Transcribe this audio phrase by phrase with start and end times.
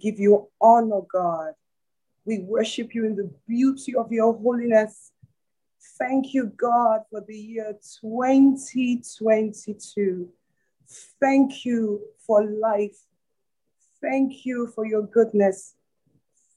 [0.00, 1.52] give you honor, God.
[2.24, 5.12] We worship you in the beauty of your holiness.
[5.98, 10.28] Thank you, God, for the year 2022.
[11.20, 12.98] Thank you for life.
[14.00, 15.74] Thank you for your goodness.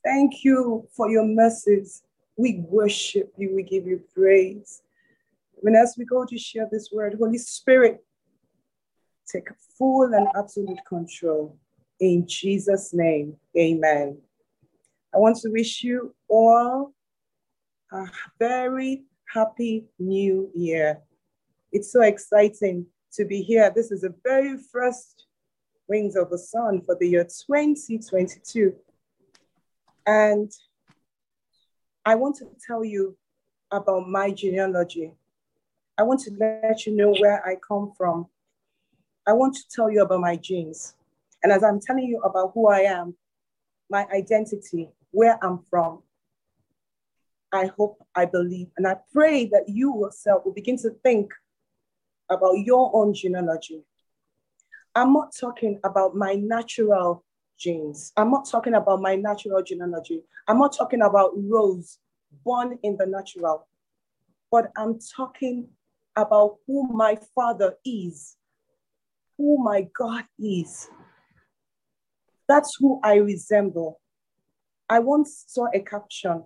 [0.04, 2.04] Thank you for your mercies.
[2.36, 3.56] We worship you.
[3.56, 4.82] We give you praise.
[5.64, 8.04] And as we go to share this word, Holy Spirit,
[9.32, 9.48] take
[9.78, 11.58] full and absolute control.
[12.00, 14.18] In Jesus' name, amen.
[15.14, 16.94] I want to wish you all
[17.92, 18.06] a
[18.40, 21.00] very happy new year.
[21.72, 23.72] It's so exciting to be here.
[23.76, 25.26] This is the very first
[25.88, 28.74] Wings of the Sun for the year 2022.
[30.06, 30.52] And
[32.06, 33.18] I want to tell you
[33.72, 35.14] about my genealogy.
[35.98, 38.28] I want to let you know where I come from.
[39.28, 40.96] I want to tell you about my genes.
[41.44, 43.16] And as I'm telling you about who I am,
[43.90, 46.02] my identity, where I'm from,
[47.52, 51.32] I hope, I believe, and I pray that you yourself will begin to think
[52.32, 53.84] about your own genealogy.
[54.96, 57.24] I'm not talking about my natural
[57.60, 58.12] genes.
[58.18, 60.24] I'm not talking about my natural genealogy.
[60.48, 62.00] I'm not talking about Rose,
[62.44, 63.68] born in the natural,
[64.52, 65.68] but I'm talking
[66.16, 68.38] about who my father is,
[69.38, 70.90] who my God is.
[72.54, 74.00] That's who I resemble.
[74.88, 76.44] I once saw a caption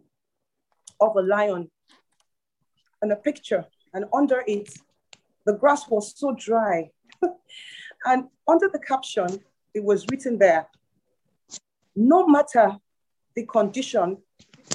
[1.02, 1.70] of a lion
[3.02, 4.70] and a picture, and under it,
[5.46, 6.92] the grass was so dry.
[8.06, 9.28] and under the caption,
[9.74, 10.68] it was written there
[11.94, 12.78] no matter
[13.36, 14.18] the condition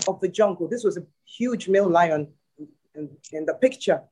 [0.07, 2.29] of the jungle, this was a huge male lion
[2.95, 4.03] in, in the picture,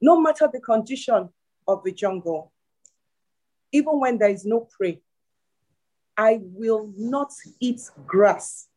[0.00, 1.28] no matter the condition
[1.68, 2.52] of the jungle,
[3.70, 5.02] even when there is no prey,
[6.20, 8.68] I will not eat grass.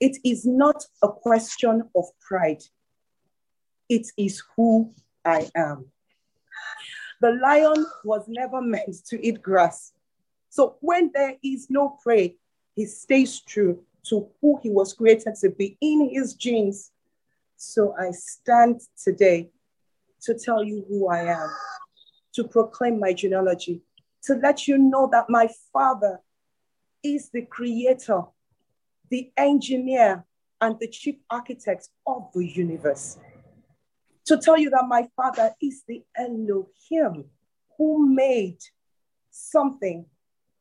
[0.00, 2.64] It is not a question of pride.
[3.88, 4.92] It is who
[5.24, 5.86] I am.
[7.20, 9.92] The lion was never meant to eat grass.
[10.50, 12.34] So when there is no prey,
[12.74, 16.90] he stays true to who he was created to be in his genes.
[17.56, 19.50] So I stand today
[20.22, 21.48] to tell you who I am,
[22.34, 23.82] to proclaim my genealogy,
[24.24, 26.18] to let you know that my father
[27.02, 28.22] is the creator,
[29.10, 30.24] the engineer,
[30.60, 33.18] and the chief architect of the universe.
[34.26, 37.24] To tell you that my father is the Elohim
[37.76, 38.58] who made
[39.30, 40.06] something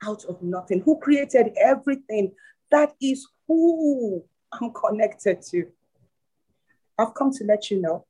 [0.03, 2.31] out of nothing, who created everything.
[2.71, 5.67] That is who I'm connected to.
[6.97, 8.05] I've come to let you know.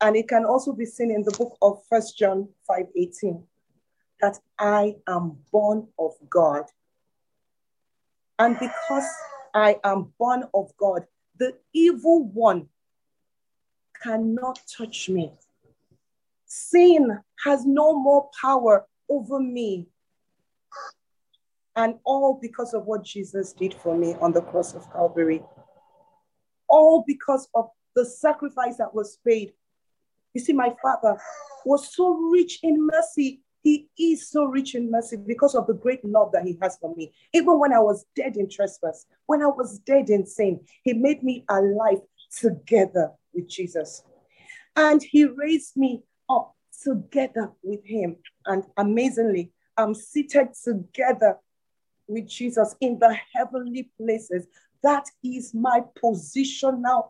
[0.00, 3.42] And it can also be seen in the book of First John 5:18
[4.20, 6.64] that I am born of God.
[8.38, 9.08] And because
[9.54, 11.06] I am born of God,
[11.38, 12.68] the evil one
[14.02, 15.32] cannot touch me.
[16.46, 19.86] Sin has no more power over me
[21.76, 25.42] and all because of what Jesus did for me on the cross of Calvary.
[26.68, 29.52] All because of the sacrifice that was paid.
[30.34, 31.18] You see, my Father
[31.64, 33.42] was so rich in mercy.
[33.66, 36.94] He is so rich in mercy because of the great love that He has for
[36.94, 37.12] me.
[37.32, 41.24] Even when I was dead in trespass, when I was dead in sin, He made
[41.24, 41.98] me alive
[42.30, 44.04] together with Jesus.
[44.76, 48.18] And He raised me up together with Him.
[48.44, 51.36] And amazingly, I'm seated together
[52.06, 54.46] with Jesus in the heavenly places.
[54.84, 57.08] That is my positional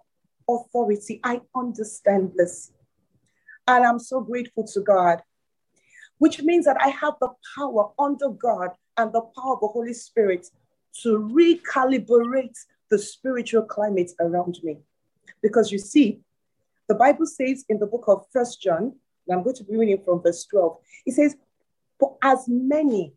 [0.48, 1.20] authority.
[1.22, 2.72] I understand this.
[3.68, 5.20] And I'm so grateful to God,
[6.18, 9.94] which means that I have the power under God and the power of the Holy
[9.94, 10.46] Spirit
[11.02, 12.56] to recalibrate
[12.90, 14.78] the spiritual climate around me.
[15.42, 16.20] Because you see,
[16.88, 18.94] the Bible says in the book of First John,
[19.26, 21.36] and I'm going to be reading from verse 12, it says,
[21.98, 23.12] For as many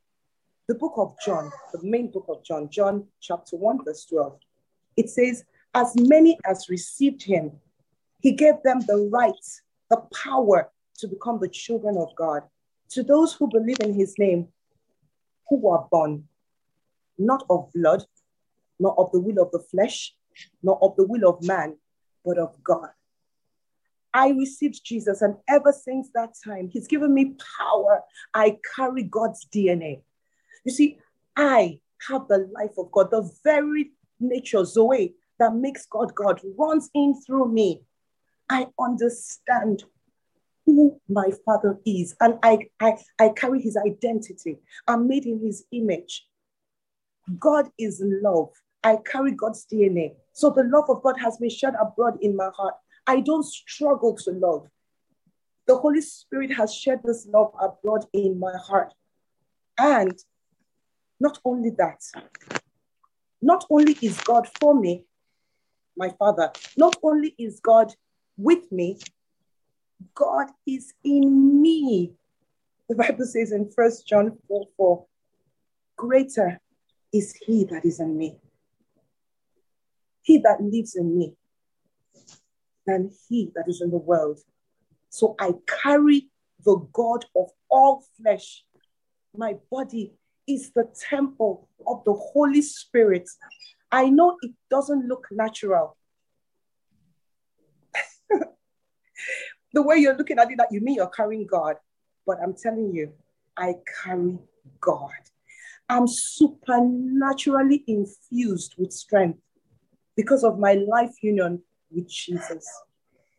[0.68, 4.38] the book of John, the main book of John, John chapter 1, verse 12,
[4.98, 5.44] it says,
[5.74, 7.52] As many as received him,
[8.22, 9.34] he gave them the right,
[9.90, 12.44] the power to become the children of God.
[12.92, 14.48] To those who believe in his name,
[15.48, 16.28] who were born,
[17.18, 18.04] not of blood,
[18.80, 20.16] not of the will of the flesh,
[20.64, 21.78] not of the will of man,
[22.26, 22.90] but of God.
[24.14, 28.02] I received Jesus, and ever since that time, He's given me power.
[28.34, 30.02] I carry God's DNA.
[30.66, 30.98] You see,
[31.36, 36.90] I have the life of God, the very nature, Zoe, that makes God God runs
[36.96, 37.84] in through me.
[38.50, 39.84] I understand
[40.76, 44.58] who my father is, and I, I, I carry his identity.
[44.88, 46.26] I'm made in his image.
[47.38, 48.50] God is love.
[48.84, 50.16] I carry God's DNA.
[50.34, 52.76] So the love of God has been shed abroad in my heart.
[53.06, 54.68] I don't struggle to love.
[55.68, 58.94] The Holy Spirit has shed this love abroad in my heart.
[59.78, 60.18] And
[61.20, 62.02] not only that,
[63.42, 65.04] not only is God for me,
[65.96, 67.94] my Father, not only is God
[68.38, 69.00] with me,
[70.16, 72.14] God is in me.
[72.88, 75.06] The Bible says in First John 4 4,
[75.96, 76.60] greater
[77.14, 78.38] is he that is in me,
[80.22, 81.36] he that lives in me,
[82.86, 84.40] than he that is in the world.
[85.10, 85.54] So I
[85.84, 86.30] carry
[86.66, 88.64] the God of all flesh.
[89.36, 90.14] My body
[90.48, 93.30] is the temple of the Holy Spirit.
[93.92, 95.96] I know it doesn't look natural.
[99.74, 101.76] The way you're looking at it, that you mean you're carrying God.
[102.26, 103.14] But I'm telling you,
[103.58, 104.38] I carry
[104.80, 105.12] God.
[105.90, 109.40] I'm supernaturally infused with strength
[110.16, 111.62] because of my life union
[111.92, 112.68] with Jesus,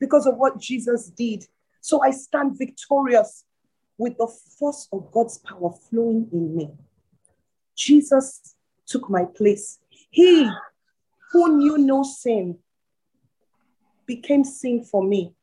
[0.00, 1.44] because of what Jesus did.
[1.80, 3.44] So I stand victorious
[3.98, 4.26] with the
[4.58, 6.70] force of God's power flowing in me.
[7.76, 8.56] Jesus
[8.86, 9.78] took my place.
[10.10, 10.50] He
[11.32, 12.58] who knew no sin
[14.06, 15.34] became sin for me.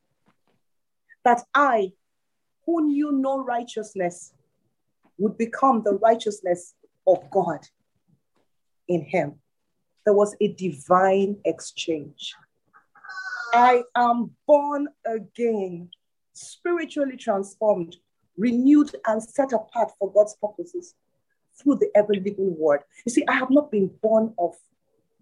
[1.27, 1.91] That I,
[2.65, 4.31] who knew no righteousness,
[5.17, 6.73] would become the righteousness
[7.05, 7.59] of God
[8.87, 9.33] in him.
[10.05, 12.33] There was a divine exchange.
[13.53, 15.89] I am born again,
[16.31, 17.97] spiritually transformed,
[18.37, 20.95] renewed, and set apart for God's purposes
[21.61, 22.83] through the ever living word.
[23.05, 24.55] You see, I have not been born of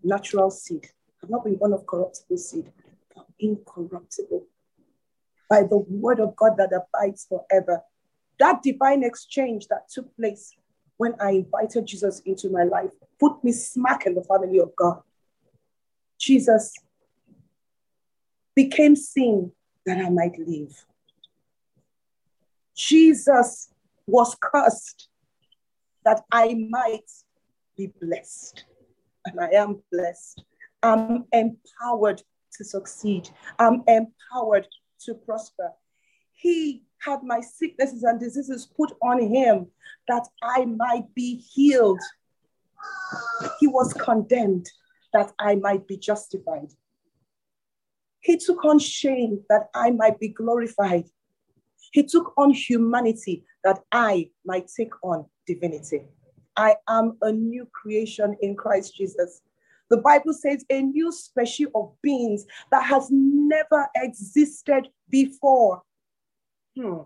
[0.03, 0.87] natural seed,
[1.23, 2.71] I've not been born of corruptible seed,
[3.15, 4.45] but incorruptible
[5.49, 7.81] by the word of God that abides forever.
[8.39, 10.53] That divine exchange that took place
[10.97, 15.01] when I invited Jesus into my life put me smack in the family of God.
[16.19, 16.73] Jesus
[18.55, 19.51] became sin
[19.85, 20.85] that I might live.
[22.75, 23.69] Jesus
[24.07, 25.09] was cursed
[26.03, 27.09] that I might
[27.77, 28.65] be blessed.
[29.25, 30.43] And I am blessed.
[30.83, 32.21] I'm empowered
[32.53, 33.29] to succeed.
[33.57, 34.67] I'm empowered
[35.01, 35.71] to prosper.
[36.33, 39.67] He had my sicknesses and diseases put on him
[40.07, 42.01] that I might be healed.
[43.59, 44.69] He was condemned
[45.13, 46.71] that I might be justified.
[48.19, 51.05] He took on shame that I might be glorified.
[51.91, 56.01] He took on humanity that I might take on divinity.
[56.57, 59.41] I am a new creation in Christ Jesus.
[59.89, 65.81] The Bible says a new species of beings that has never existed before.
[66.75, 67.01] Hmm.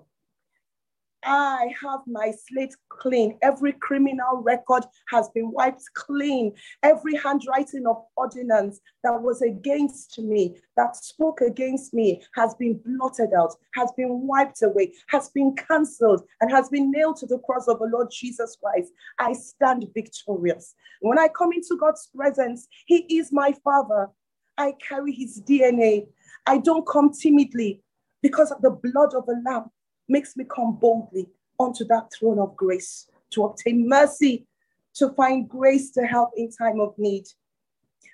[1.23, 3.37] I have my slate clean.
[3.41, 6.53] Every criminal record has been wiped clean.
[6.81, 13.31] Every handwriting of ordinance that was against me, that spoke against me, has been blotted
[13.37, 17.67] out, has been wiped away, has been cancelled, and has been nailed to the cross
[17.67, 18.91] of the Lord Jesus Christ.
[19.19, 20.73] I stand victorious.
[21.01, 24.09] When I come into God's presence, He is my Father.
[24.57, 26.07] I carry His DNA.
[26.45, 27.83] I don't come timidly
[28.21, 29.69] because of the blood of the Lamb
[30.09, 31.27] makes me come boldly
[31.57, 34.47] onto that throne of grace to obtain mercy,
[34.95, 37.25] to find grace to help in time of need.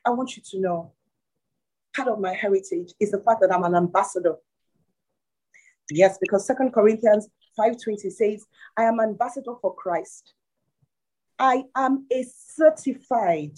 [0.05, 0.91] I want you to know
[1.95, 4.35] part of my heritage is the fact that I'm an ambassador.
[5.89, 10.33] Yes, because Second Corinthians 5:20 says, I am ambassador for Christ.
[11.39, 13.53] I am a certified,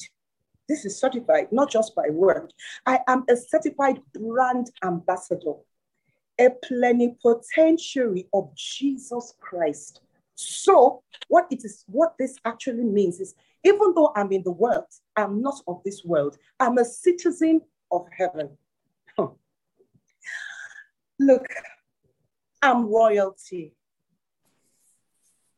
[0.68, 2.54] this is certified, not just by word.
[2.86, 5.54] I am a certified brand ambassador
[6.40, 10.02] a plenipotentiary of Jesus Christ.
[10.36, 14.86] So, what it is, what this actually means is, even though I'm in the world,
[15.16, 16.38] I'm not of this world.
[16.60, 18.56] I'm a citizen of heaven.
[21.20, 21.48] Look,
[22.62, 23.74] I'm royalty.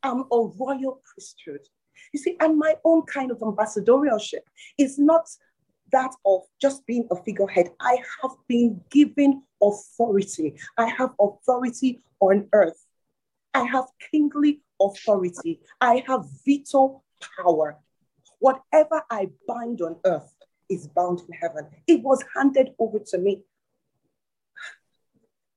[0.01, 1.61] I'm a royal priesthood.
[2.13, 5.27] You see, and my own kind of ambassadorship is not
[5.91, 7.71] that of just being a figurehead.
[7.79, 10.55] I have been given authority.
[10.77, 12.85] I have authority on earth.
[13.53, 15.61] I have kingly authority.
[15.81, 17.03] I have veto
[17.37, 17.77] power.
[18.39, 20.33] Whatever I bind on earth
[20.69, 21.67] is bound in heaven.
[21.87, 23.43] It was handed over to me.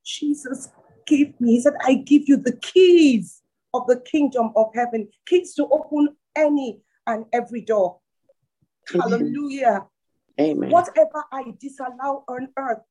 [0.05, 0.69] Jesus
[1.07, 3.43] gave me, he said, I give you the keys
[3.75, 7.99] of the kingdom of heaven, keys to open any and every door.
[8.89, 9.87] Hallelujah.
[10.43, 10.71] Amen.
[10.71, 12.83] Whatever I disallow on earth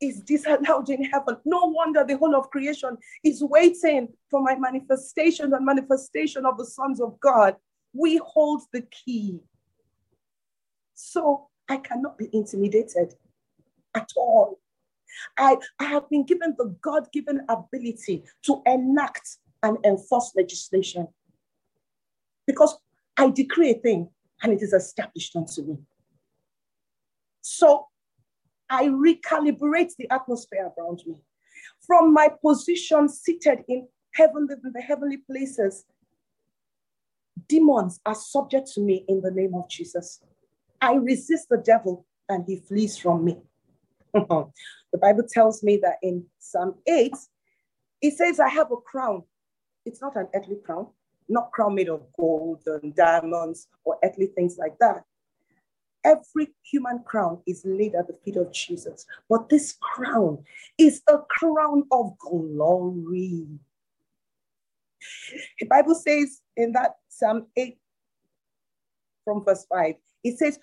[0.00, 1.36] is disallowed in heaven.
[1.44, 6.66] No wonder the whole of creation is waiting for my manifestation and manifestation of the
[6.66, 7.56] sons of God.
[7.94, 9.40] We hold the key
[10.94, 13.14] So I cannot be intimidated
[13.94, 14.60] at all.
[15.36, 21.08] I, I have been given the God given ability to enact and enforce legislation
[22.46, 22.76] because
[23.16, 24.08] I decree a thing
[24.42, 25.78] and it is established unto me.
[27.42, 27.88] So
[28.70, 31.16] I recalibrate the atmosphere around me.
[31.86, 35.84] From my position seated in heavenly, in the heavenly places,
[37.48, 40.22] demons are subject to me in the name of Jesus.
[40.80, 43.38] I resist the devil and he flees from me.
[44.14, 47.12] the Bible tells me that in Psalm 8,
[48.02, 49.22] it says, I have a crown.
[49.84, 50.88] It's not an earthly crown,
[51.28, 55.04] not crown made of gold and diamonds or earthly things like that.
[56.04, 60.44] Every human crown is laid at the feet of Jesus, but this crown
[60.78, 63.46] is a crown of glory.
[65.60, 67.78] The Bible says in that Psalm 8
[69.24, 69.94] from verse 5,
[70.24, 70.58] it says,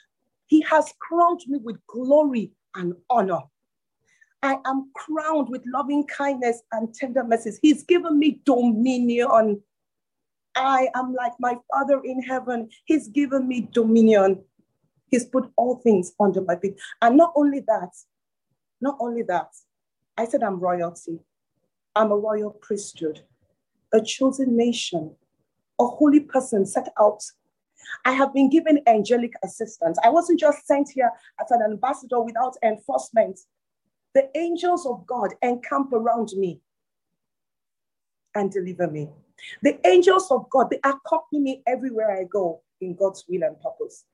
[0.48, 3.42] He has crowned me with glory and honor.
[4.42, 7.60] I am crowned with loving kindness and tender mercies.
[7.62, 9.62] He's given me dominion.
[10.56, 12.70] I am like my Father in heaven.
[12.86, 14.44] He's given me dominion.
[15.10, 16.80] He's put all things under my feet.
[17.02, 17.92] And not only that,
[18.82, 19.50] not only that,
[20.18, 21.20] I said I'm royalty.
[21.96, 23.22] I'm a royal priesthood,
[23.94, 25.16] a chosen nation,
[25.80, 27.24] a holy person set out.
[28.06, 29.98] I have been given angelic assistance.
[30.04, 31.12] I wasn't just sent here
[31.42, 33.40] as an ambassador without enforcement.
[34.14, 36.62] The angels of God encamp around me
[38.36, 39.10] and deliver me.
[39.64, 44.06] The angels of God, they accompany me everywhere I go in God's will and purpose.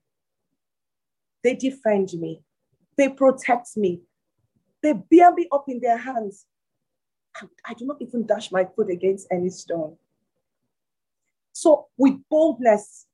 [1.46, 2.42] They defend me,
[2.98, 4.02] they protect me,
[4.82, 6.48] they bear me up in their hands.
[7.64, 9.96] I do not even dash my foot against any stone.
[11.54, 13.06] So, with boldness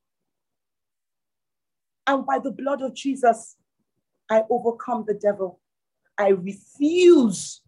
[2.06, 3.56] and by the blood of Jesus,
[4.30, 5.60] I overcome the devil.
[6.16, 7.60] I refuse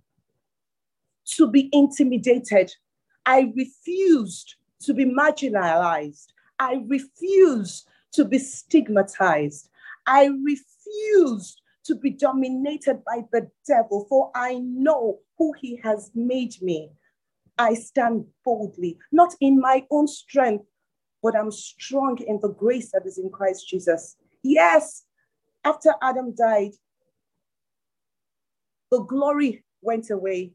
[1.37, 2.73] to be intimidated.
[3.27, 4.55] I refused
[4.85, 6.29] to be marginalized.
[6.59, 9.69] I refuse to be stigmatized.
[10.07, 16.61] I refuse to be dominated by the devil, for I know who he has made
[16.63, 16.91] me.
[17.59, 20.65] I stand boldly, not in my own strength,
[21.23, 24.17] but I'm strong in the grace that is in Christ Jesus.
[24.43, 25.05] Yes,
[25.65, 26.73] after Adam died,
[28.91, 30.53] the glory went away.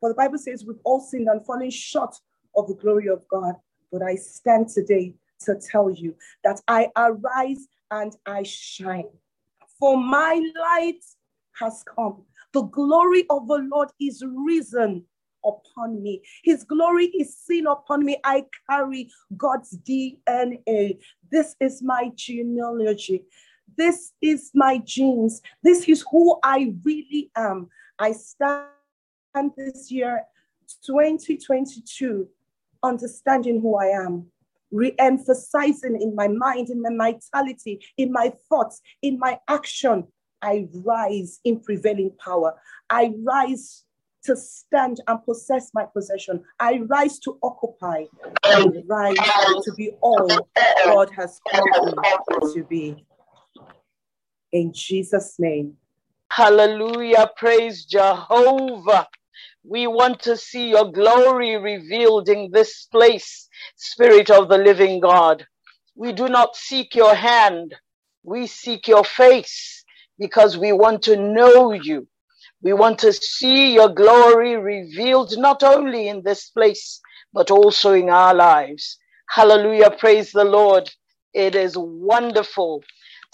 [0.00, 2.16] For the Bible says we've all sinned and fallen short
[2.56, 3.54] of the glory of God.
[3.90, 6.14] But I stand today to tell you
[6.44, 9.08] that I arise and I shine.
[9.78, 11.04] For my light
[11.60, 12.22] has come.
[12.52, 15.04] The glory of the Lord is risen
[15.44, 16.22] upon me.
[16.42, 18.16] His glory is seen upon me.
[18.24, 20.98] I carry God's DNA.
[21.30, 23.24] This is my genealogy.
[23.76, 25.42] This is my genes.
[25.62, 27.68] This is who I really am.
[27.98, 28.66] I stand
[29.56, 30.22] this year,
[30.84, 32.26] 2022,
[32.82, 34.26] understanding who I am,
[34.70, 40.04] re emphasizing in my mind, in my vitality, in my thoughts, in my action.
[40.42, 42.54] I rise in prevailing power.
[42.90, 43.84] I rise
[44.24, 46.42] to stand and possess my possession.
[46.60, 48.04] I rise to occupy.
[48.44, 49.16] I rise
[49.64, 50.48] to be all
[50.84, 53.06] God has called me to be.
[54.52, 55.76] In Jesus' name.
[56.30, 57.30] Hallelujah.
[57.36, 59.06] Praise Jehovah.
[59.68, 65.46] We want to see your glory revealed in this place, Spirit of the living God.
[65.96, 67.74] We do not seek your hand,
[68.24, 69.84] we seek your face
[70.18, 72.08] because we want to know you.
[72.62, 77.00] We want to see your glory revealed not only in this place,
[77.32, 78.98] but also in our lives.
[79.30, 79.90] Hallelujah.
[79.92, 80.90] Praise the Lord.
[81.34, 82.82] It is wonderful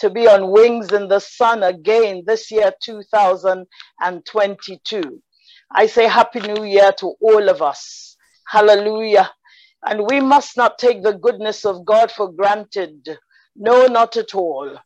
[0.01, 5.23] to be on wings in the sun again this year, 2022.
[5.75, 8.17] I say Happy New Year to all of us.
[8.49, 9.31] Hallelujah.
[9.87, 13.09] And we must not take the goodness of God for granted.
[13.57, 14.79] No, not at all.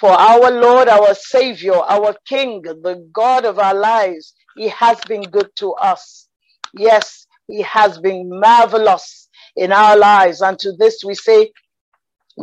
[0.00, 5.22] For our Lord, our Savior, our King, the God of our lives, He has been
[5.22, 6.28] good to us.
[6.74, 10.42] Yes, He has been marvelous in our lives.
[10.42, 11.52] And to this we say,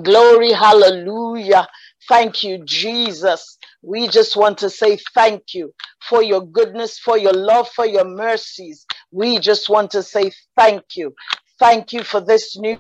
[0.04, 1.68] Glory, hallelujah.
[2.10, 3.58] Thank you, Jesus.
[3.84, 5.74] We just want to say thank you
[6.10, 8.86] for your goodness, for your love, for your mercies.
[9.12, 11.16] We just want to say thank you.
[11.60, 12.80] Thank you for this new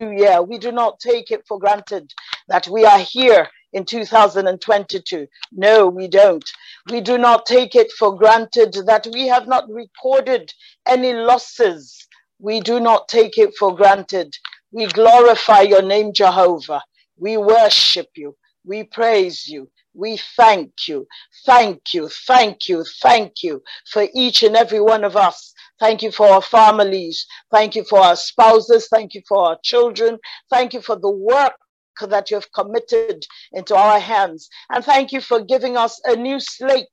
[0.00, 0.42] year.
[0.42, 2.12] We do not take it for granted
[2.48, 5.26] that we are here in 2022.
[5.52, 6.44] No, we don't.
[6.90, 10.52] We do not take it for granted that we have not recorded
[10.86, 12.08] any losses.
[12.40, 14.34] We do not take it for granted.
[14.72, 16.82] We glorify your name, Jehovah.
[17.20, 18.36] We worship you.
[18.64, 19.70] We praise you.
[19.94, 21.06] We thank you.
[21.46, 22.08] Thank you.
[22.26, 22.84] Thank you.
[23.02, 23.62] Thank you
[23.92, 25.52] for each and every one of us.
[25.80, 27.26] Thank you for our families.
[27.50, 28.88] Thank you for our spouses.
[28.88, 30.18] Thank you for our children.
[30.50, 31.54] Thank you for the work
[32.00, 34.48] that you have committed into our hands.
[34.70, 36.86] And thank you for giving us a new slate,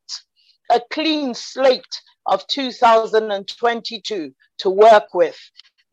[0.71, 1.83] a clean slate
[2.25, 5.39] of 2022 to work with.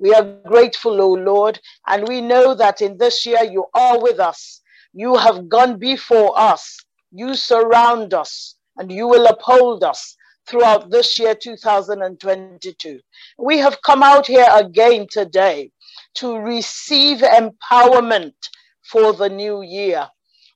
[0.05, 4.21] We are grateful, O Lord, and we know that in this year you are with
[4.21, 4.61] us.
[4.93, 6.77] You have gone before us.
[7.11, 10.15] You surround us and you will uphold us
[10.47, 13.01] throughout this year 2022.
[13.39, 15.71] We have come out here again today
[16.17, 18.35] to receive empowerment
[18.83, 20.07] for the new year.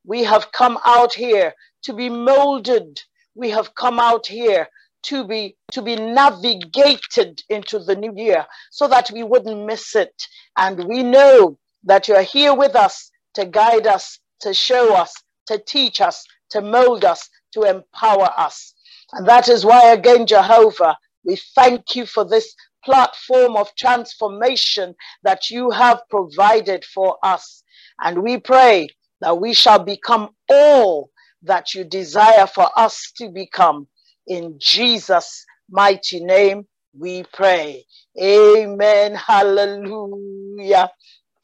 [0.05, 3.01] We have come out here to be molded.
[3.35, 4.69] We have come out here
[5.09, 10.15] to be to be navigated into the new year so that we wouldn't miss it.
[10.57, 15.15] And we know that you're here with us to guide us to show us
[15.49, 18.75] to teach us to mold us to empower us.
[19.15, 25.51] And that is why again jehovah we thank you for this platform of transformation that
[25.51, 27.63] you have provided for us.
[28.03, 28.89] And we pray
[29.21, 31.11] that we shall become all
[31.43, 33.89] that you desire for us to become
[34.29, 36.67] in Jesus' mighty name,
[36.99, 37.85] we pray.
[38.23, 39.17] Amen.
[39.17, 40.91] Hallelujah.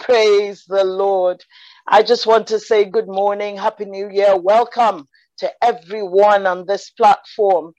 [0.00, 1.42] Praise the Lord.
[1.88, 4.36] I just want to say good morning, Happy New Year.
[4.38, 7.72] Welcome to everyone on this platform.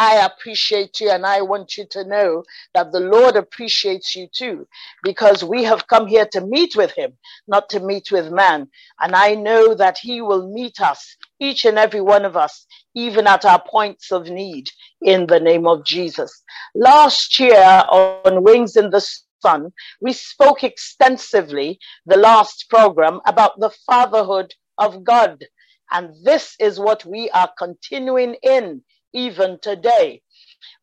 [0.00, 4.68] I appreciate you, and I want you to know that the Lord appreciates you too,
[5.02, 7.14] because we have come here to meet with Him,
[7.48, 8.68] not to meet with man.
[9.00, 12.64] And I know that He will meet us, each and every one of us,
[12.94, 14.68] even at our points of need,
[15.02, 16.44] in the name of Jesus.
[16.76, 19.04] Last year on Wings in the
[19.42, 25.44] Sun, we spoke extensively, the last program, about the fatherhood of God.
[25.90, 28.82] And this is what we are continuing in
[29.14, 30.22] even today.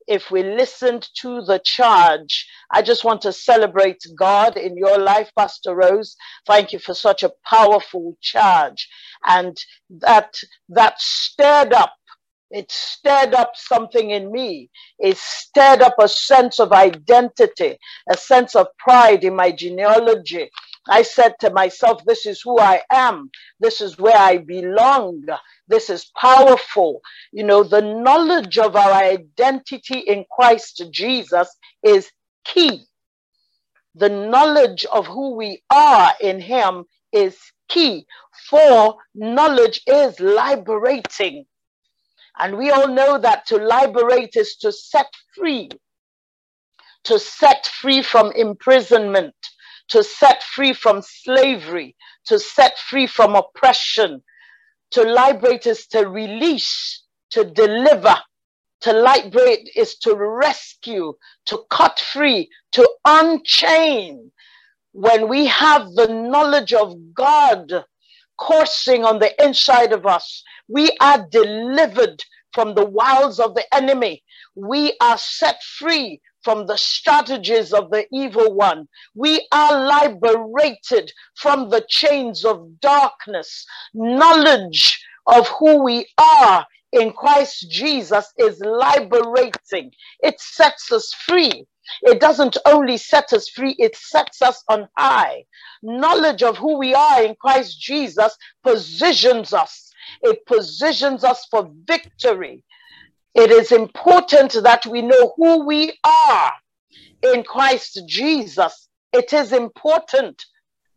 [0.07, 5.31] If we listened to the charge, I just want to celebrate God in your life,
[5.37, 6.15] Pastor Rose.
[6.47, 8.87] Thank you for such a powerful charge.
[9.25, 9.57] And
[10.01, 10.35] that,
[10.69, 11.91] that stirred up
[12.49, 14.69] it stirred up something in me.
[14.99, 17.77] It stirred up a sense of identity,
[18.09, 20.49] a sense of pride in my genealogy.
[20.89, 23.31] I said to myself, This is who I am.
[23.59, 25.23] This is where I belong.
[25.67, 27.01] This is powerful.
[27.33, 31.49] You know, the knowledge of our identity in Christ Jesus
[31.83, 32.11] is
[32.45, 32.83] key.
[33.95, 37.37] The knowledge of who we are in Him is
[37.69, 38.05] key,
[38.49, 41.45] for knowledge is liberating.
[42.39, 45.69] And we all know that to liberate is to set free,
[47.05, 49.35] to set free from imprisonment,
[49.89, 51.95] to set free from slavery,
[52.27, 54.23] to set free from oppression,
[54.91, 58.15] to liberate is to release, to deliver.
[58.81, 61.13] To liberate is to rescue,
[61.47, 64.31] to cut free, to unchain.
[64.93, 67.85] When we have the knowledge of God
[68.39, 74.23] coursing on the inside of us, we are delivered from the wiles of the enemy.
[74.55, 78.87] We are set free from the strategies of the evil one.
[79.15, 83.65] We are liberated from the chains of darkness.
[83.95, 89.91] Knowledge of who we are in Christ Jesus is liberating.
[90.21, 91.65] It sets us free.
[92.03, 95.45] It doesn't only set us free, it sets us on high.
[95.83, 99.91] Knowledge of who we are in Christ Jesus positions us.
[100.21, 102.63] It positions us for victory.
[103.35, 106.53] It is important that we know who we are
[107.21, 108.87] in Christ Jesus.
[109.11, 110.41] It is important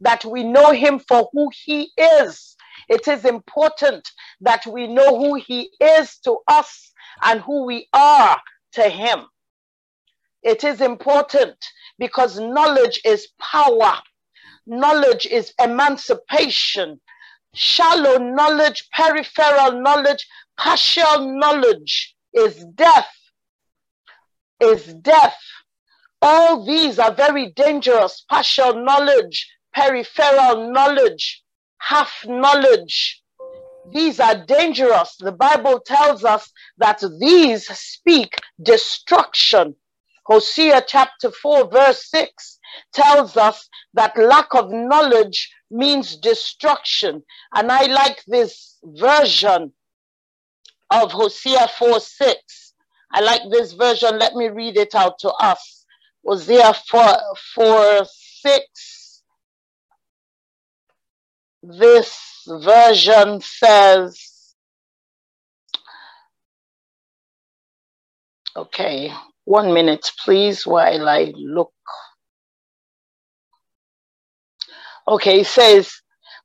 [0.01, 2.55] that we know him for who he is.
[2.88, 4.09] It is important
[4.40, 6.92] that we know who he is to us
[7.24, 8.40] and who we are
[8.74, 9.27] to him.
[10.44, 11.57] It is important
[11.98, 13.94] because knowledge is power.
[14.64, 17.01] Knowledge is emancipation.
[17.53, 20.24] Shallow knowledge, peripheral knowledge,
[20.57, 23.09] partial knowledge is death,
[24.61, 25.38] is death.
[26.21, 28.25] All these are very dangerous.
[28.29, 31.43] Partial knowledge, peripheral knowledge,
[31.79, 33.23] half knowledge.
[33.91, 35.17] These are dangerous.
[35.19, 39.77] The Bible tells us that these speak destruction.
[40.27, 42.59] Hosea chapter 4, verse 6
[42.93, 47.23] tells us that lack of knowledge means destruction.
[47.55, 49.73] And I like this version
[50.90, 52.74] of Hosea 4 6.
[53.12, 54.18] I like this version.
[54.18, 55.85] Let me read it out to us.
[56.24, 57.16] Hosea 4,
[57.55, 59.09] 4 6.
[61.62, 64.55] this version says,
[68.57, 69.12] okay,
[69.44, 71.72] one minute, please, while I look.
[75.07, 75.90] Okay, it says,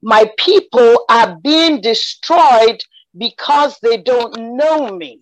[0.02, 2.82] My people are being destroyed
[3.18, 5.22] because they don't know me.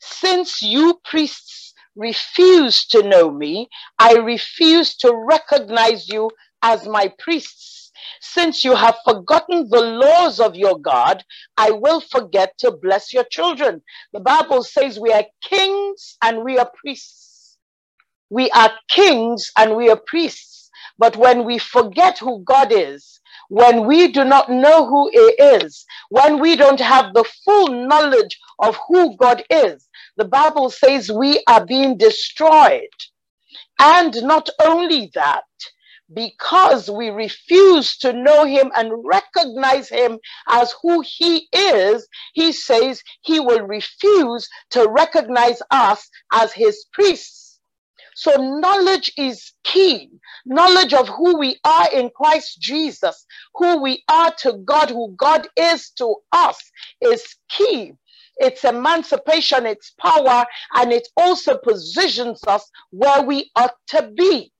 [0.00, 6.30] Since you priests refuse to know me, I refuse to recognize you
[6.62, 7.92] as my priests.
[8.20, 11.24] Since you have forgotten the laws of your God,
[11.58, 13.82] I will forget to bless your children.
[14.12, 17.58] The Bible says we are kings and we are priests.
[18.30, 20.70] We are kings and we are priests.
[20.98, 23.19] But when we forget who God is,
[23.50, 28.40] when we do not know who He is, when we don't have the full knowledge
[28.60, 32.88] of who God is, the Bible says we are being destroyed.
[33.80, 35.44] And not only that,
[36.14, 40.18] because we refuse to know him and recognize him
[40.50, 47.39] as who he is, he says he will refuse to recognize us as his priests.
[48.20, 50.10] So knowledge is key.
[50.44, 55.48] Knowledge of who we are in Christ Jesus, who we are to God, who God
[55.56, 56.58] is to us
[57.00, 57.94] is key.
[58.36, 64.52] It's emancipation, it's power, and it also positions us where we ought to be.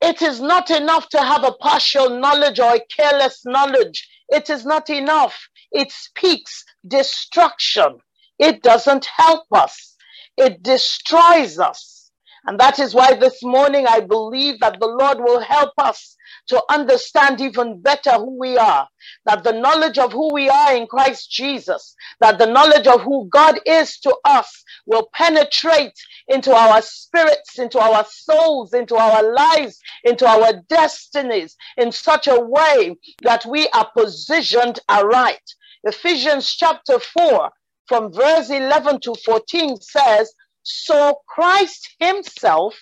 [0.00, 4.08] It is not enough to have a partial knowledge or a careless knowledge.
[4.28, 5.36] It is not enough.
[5.72, 7.98] It speaks destruction.
[8.38, 9.96] It doesn't help us
[10.36, 12.10] it destroys us.
[12.46, 16.16] And that is why this morning I believe that the Lord will help us
[16.48, 18.88] to understand even better who we are.
[19.26, 23.28] That the knowledge of who we are in Christ Jesus, that the knowledge of who
[23.30, 29.80] God is to us will penetrate into our spirits, into our souls, into our lives,
[30.04, 35.42] into our destinies in such a way that we are positioned aright.
[35.84, 37.50] Ephesians chapter 4
[37.90, 42.78] from verse 11 to 14 says, So Christ himself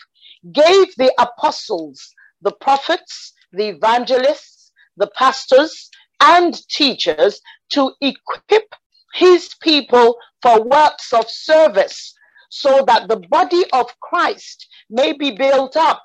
[0.53, 5.89] gave the apostles, the prophets, the evangelists, the pastors,
[6.21, 7.41] and teachers
[7.71, 8.75] to equip
[9.15, 12.15] his people for works of service
[12.51, 16.03] so that the body of Christ may be built up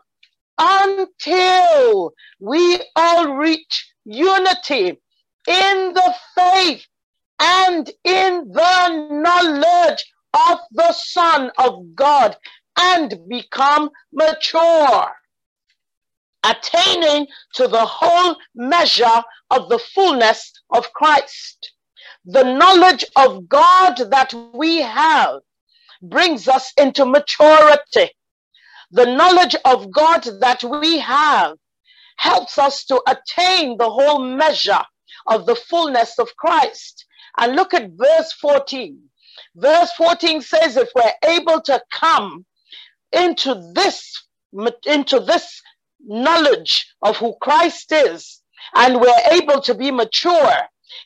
[0.58, 4.98] until we all reach unity
[5.46, 6.86] in the faith
[7.44, 10.06] and in the knowledge
[10.50, 12.38] of the Son of God
[12.80, 15.12] and become mature,
[16.46, 21.74] attaining to the whole measure of the fullness of Christ.
[22.26, 25.42] The knowledge of God that we have
[26.02, 28.10] brings us into maturity.
[28.92, 31.58] The knowledge of God that we have
[32.18, 34.84] helps us to attain the whole measure
[35.28, 37.06] of the fullness of Christ.
[37.38, 39.00] And look at verse 14.
[39.56, 42.46] Verse 14 says, if we're able to come
[43.12, 44.24] into this,
[44.86, 45.62] into this
[46.06, 48.42] knowledge of who Christ is,
[48.76, 50.56] and we're able to be mature,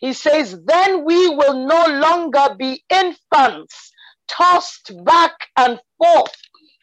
[0.01, 3.91] he says, then we will no longer be infants,
[4.27, 6.35] tossed back and forth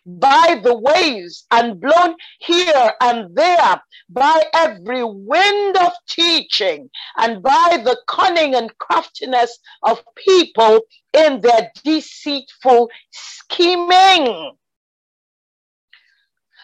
[0.06, 7.80] by the waves and blown here and there by every wind of teaching and by
[7.84, 10.80] the cunning and craftiness of people
[11.12, 14.52] in their deceitful scheming.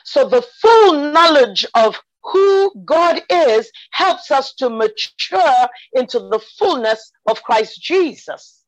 [0.04, 7.10] So the full knowledge of who God is helps us to mature into the fullness
[7.26, 8.59] of Christ Jesus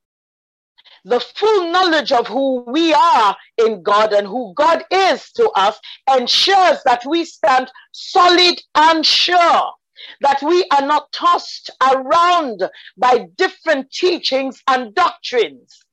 [1.05, 5.79] the full knowledge of who we are in God and who God is to us
[6.17, 9.73] ensures that we stand solid and sure.
[10.21, 12.65] That we are not tossed around
[12.97, 15.85] by different teachings and doctrines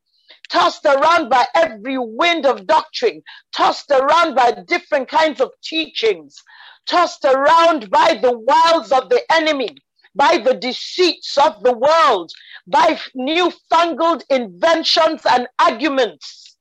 [0.50, 3.22] tossed around by every wind of doctrine,
[3.56, 6.41] tossed around by different kinds of teachings,
[6.88, 9.78] tossed around by the wiles of the enemy,
[10.15, 12.32] by the deceits of the world,
[12.67, 16.58] by newfangled inventions and arguments.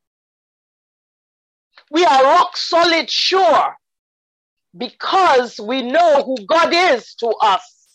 [1.91, 3.77] We are rock solid sure
[4.77, 7.87] because we know who God is to us.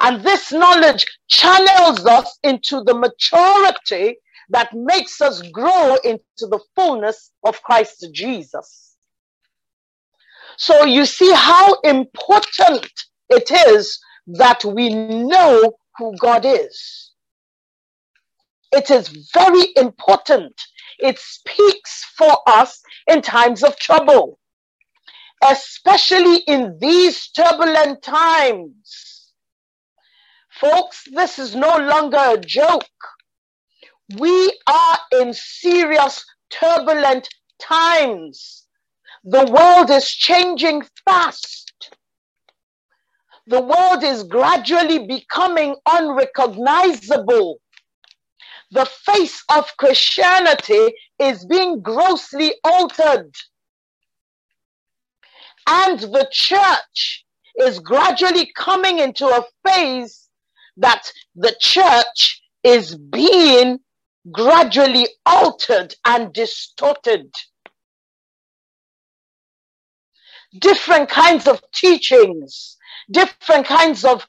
[0.00, 4.18] And this knowledge channels us into the maturity
[4.50, 8.96] that makes us grow into the fullness of Christ Jesus.
[10.56, 12.86] So you see how important
[13.30, 17.12] it is that we know who God is.
[18.72, 20.60] It is very important.
[20.98, 24.38] It speaks for us in times of trouble,
[25.44, 29.32] especially in these turbulent times.
[30.50, 32.84] Folks, this is no longer a joke.
[34.18, 37.28] We are in serious, turbulent
[37.60, 38.66] times.
[39.24, 41.67] The world is changing fast.
[43.48, 47.58] The world is gradually becoming unrecognizable.
[48.72, 53.34] The face of Christianity is being grossly altered.
[55.66, 57.24] And the church
[57.60, 60.28] is gradually coming into a phase
[60.76, 63.78] that the church is being
[64.30, 67.32] gradually altered and distorted.
[70.60, 72.77] Different kinds of teachings,
[73.10, 74.26] different kinds of,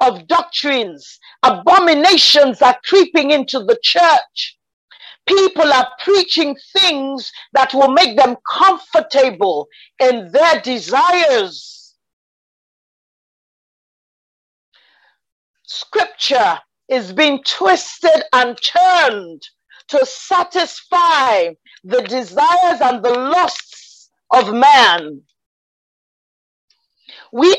[0.00, 4.58] of doctrines, abominations are creeping into the church.
[5.26, 9.68] People are preaching things that will make them comfortable
[10.00, 11.94] in their desires.
[15.64, 19.42] Scripture is being twisted and turned
[19.88, 21.50] to satisfy
[21.84, 25.22] the desires and the lusts of man.
[27.32, 27.56] We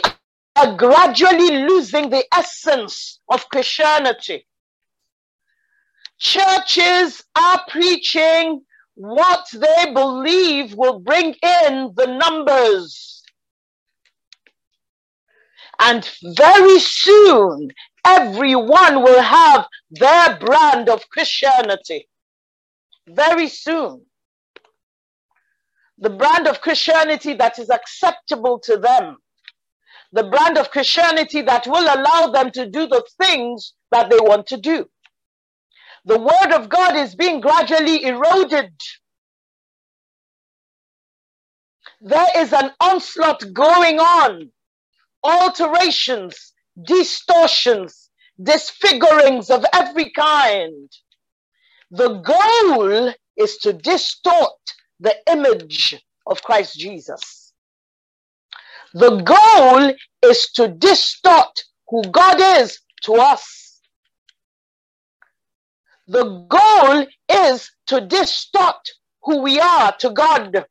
[0.55, 4.45] are gradually losing the essence of Christianity.
[6.19, 8.62] Churches are preaching
[8.95, 13.23] what they believe will bring in the numbers.
[15.81, 17.71] And very soon,
[18.05, 22.07] everyone will have their brand of Christianity.
[23.07, 24.05] Very soon.
[25.97, 29.17] The brand of Christianity that is acceptable to them.
[30.13, 34.47] The brand of Christianity that will allow them to do the things that they want
[34.47, 34.88] to do.
[36.06, 38.74] The word of God is being gradually eroded.
[42.02, 44.52] There is an onslaught going on,
[45.24, 46.54] alterations,
[46.86, 48.10] distortions,
[48.41, 50.89] disfigurings of every kind.
[51.91, 54.54] The goal is to distort
[55.00, 55.95] the image
[56.28, 57.40] of Christ Jesus.
[58.93, 59.93] The goal
[60.30, 63.82] is to distort who God is to us.
[66.08, 68.89] The goal is to distort
[69.23, 70.65] who we are to God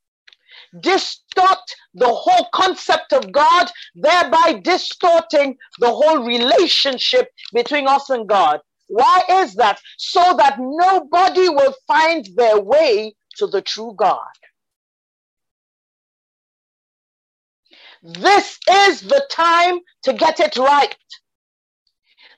[0.78, 1.58] distort
[1.94, 8.60] the whole concept of God, thereby distorting the whole relationship between us and God.
[8.88, 9.80] Why is that?
[9.98, 14.18] So that nobody will find their way to the true God.
[18.02, 20.96] This is the time to get it right.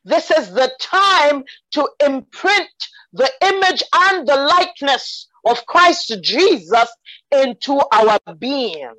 [0.05, 2.71] This is the time to imprint
[3.13, 6.89] the image and the likeness of Christ Jesus
[7.31, 8.95] into our being.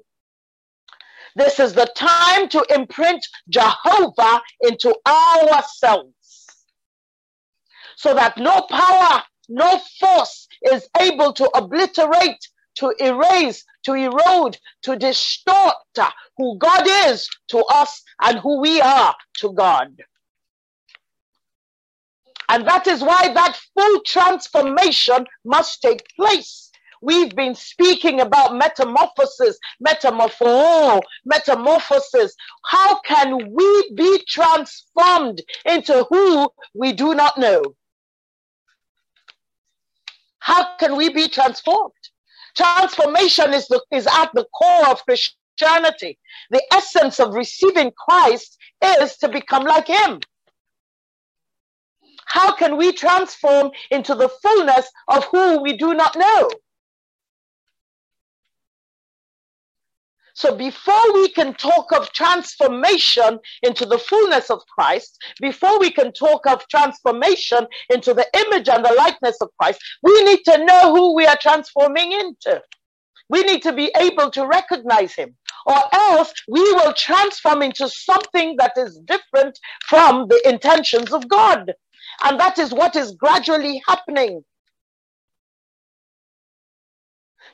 [1.36, 6.14] This is the time to imprint Jehovah into ourselves
[7.96, 14.96] so that no power, no force is able to obliterate, to erase, to erode, to
[14.96, 15.76] distort
[16.38, 19.96] who God is to us and who we are to God.
[22.50, 26.70] And that is why that full transformation must take place.
[27.02, 32.34] We've been speaking about metamorphosis, metamorpho, metamorphosis.
[32.66, 37.62] How can we be transformed into who we do not know?
[40.40, 41.92] How can we be transformed?
[42.56, 46.20] Transformation is, the, is at the core of Christianity.
[46.52, 50.20] The essence of receiving Christ is to become like Him.
[52.26, 56.50] How can we transform into the fullness of who we do not know?
[60.34, 66.12] So before we can talk of transformation into the fullness of Christ, before we can
[66.12, 70.96] talk of transformation into the image and the likeness of Christ, we need to know
[70.96, 72.62] who we are transforming into.
[73.30, 78.56] We need to be able to recognize him, or else we will transform into something
[78.58, 81.74] that is different from the intentions of God.
[82.24, 84.44] And that is what is gradually happening.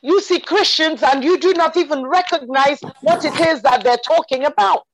[0.02, 4.46] You see Christians and you do not even recognize what it is that they're talking
[4.46, 4.88] about.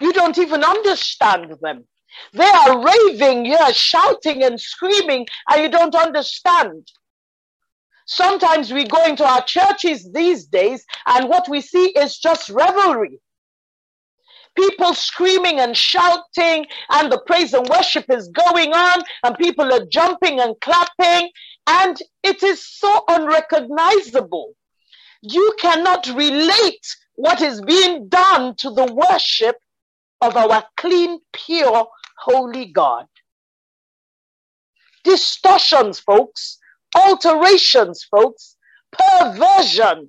[0.00, 1.84] You don't even understand them.
[2.32, 6.88] They are raving, yeah, shouting and screaming, and you don't understand.
[8.06, 13.20] Sometimes we go into our churches these days, and what we see is just revelry
[14.58, 19.86] people screaming and shouting, and the praise and worship is going on, and people are
[19.86, 21.30] jumping and clapping,
[21.68, 24.54] and it is so unrecognizable.
[25.20, 29.56] You cannot relate what is being done to the worship
[30.22, 33.06] of our clean, pure, holy God.
[35.04, 36.58] Distortions, folks,
[36.96, 38.56] alterations, folks,
[38.90, 40.08] perversion.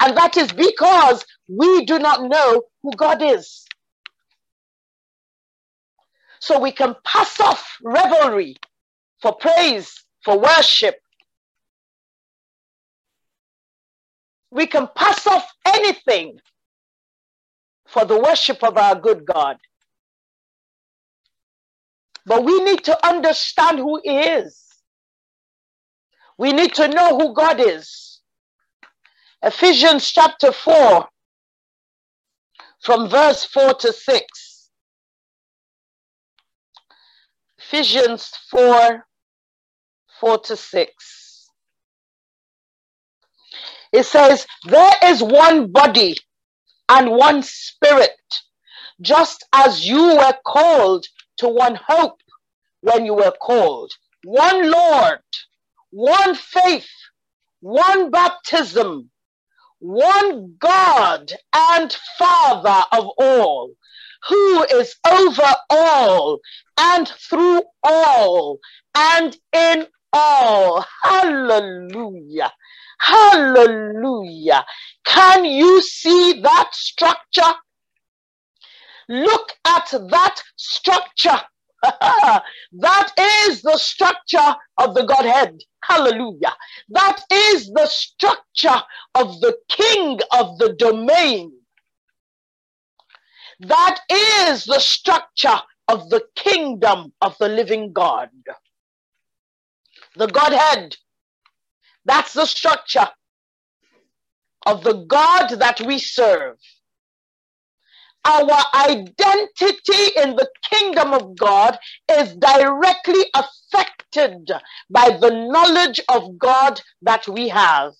[0.00, 3.64] And that is because we do not know who God is.
[6.40, 8.56] So we can pass off revelry
[9.20, 10.96] for praise, for worship.
[14.50, 16.38] We can pass off anything
[17.86, 19.56] for the worship of our good God.
[22.24, 24.62] But we need to understand who He is.
[26.38, 28.20] We need to know who God is.
[29.42, 31.06] Ephesians chapter 4,
[32.82, 34.45] from verse 4 to 6.
[37.66, 39.06] Ephesians 4,
[40.20, 41.50] 4 to 6.
[43.92, 46.16] It says, There is one body
[46.88, 48.10] and one spirit,
[49.00, 51.06] just as you were called
[51.38, 52.20] to one hope
[52.82, 53.92] when you were called,
[54.24, 55.20] one Lord,
[55.90, 56.88] one faith,
[57.60, 59.10] one baptism,
[59.80, 63.72] one God and Father of all,
[64.28, 66.38] who is over all
[66.78, 68.58] and through all
[68.96, 70.84] and in all.
[71.02, 72.52] Hallelujah.
[72.98, 74.64] Hallelujah.
[75.04, 77.54] Can you see that structure?
[79.08, 81.40] Look at that structure.
[81.82, 83.12] that
[83.48, 85.58] is the structure of the Godhead.
[85.84, 86.56] Hallelujah.
[86.88, 88.82] That is the structure
[89.14, 91.52] of the king of the domain.
[93.60, 98.30] That is the structure of the kingdom of the living God.
[100.16, 100.96] The Godhead.
[102.04, 103.08] That's the structure
[104.66, 106.56] of the God that we serve
[108.26, 111.78] our identity in the kingdom of God
[112.18, 114.50] is directly affected
[114.90, 117.94] by the knowledge of God that we have.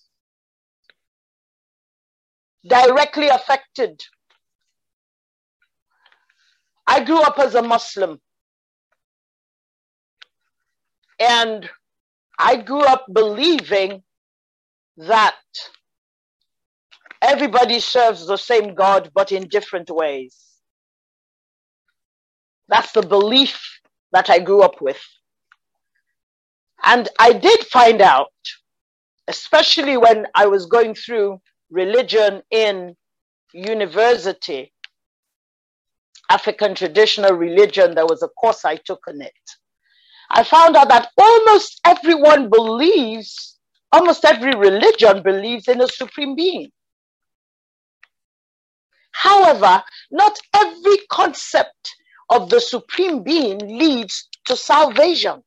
[2.68, 4.02] Directly affected.
[6.86, 8.20] I grew up as a Muslim.
[11.20, 11.68] And
[12.38, 14.02] I grew up believing
[14.98, 15.36] that
[17.22, 20.36] Everybody serves the same God, but in different ways.
[22.68, 23.60] That's the belief
[24.12, 25.00] that I grew up with.
[26.84, 28.32] And I did find out,
[29.28, 32.96] especially when I was going through religion in
[33.54, 34.72] university,
[36.30, 39.32] African traditional religion, there was a course I took on it.
[40.30, 43.58] I found out that almost everyone believes,
[43.92, 46.70] almost every religion believes in a supreme being.
[49.12, 51.94] However, not every concept
[52.30, 55.42] of the supreme being leads to salvation.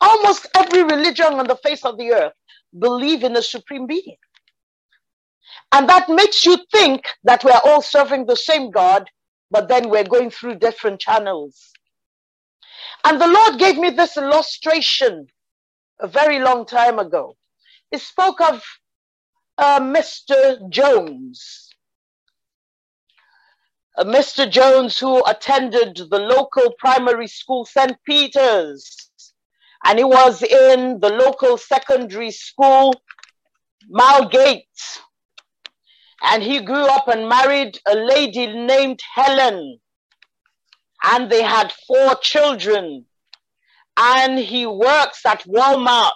[0.00, 2.34] Almost every religion on the face of the earth
[2.78, 4.16] believe in a supreme being.
[5.72, 9.08] And that makes you think that we're all serving the same God,
[9.50, 11.70] but then we're going through different channels.
[13.04, 15.26] And the Lord gave me this illustration
[16.00, 17.36] a very long time ago.
[17.90, 18.62] He spoke of
[19.56, 20.68] uh, Mr.
[20.70, 21.68] Jones.
[23.96, 24.50] Uh, Mr.
[24.50, 27.96] Jones, who attended the local primary school, St.
[28.04, 29.10] Peter's,
[29.84, 32.94] and he was in the local secondary school,
[33.90, 34.64] Malgate.
[36.22, 39.78] And he grew up and married a lady named Helen.
[41.04, 43.06] And they had four children.
[43.96, 46.12] And he works at Walmart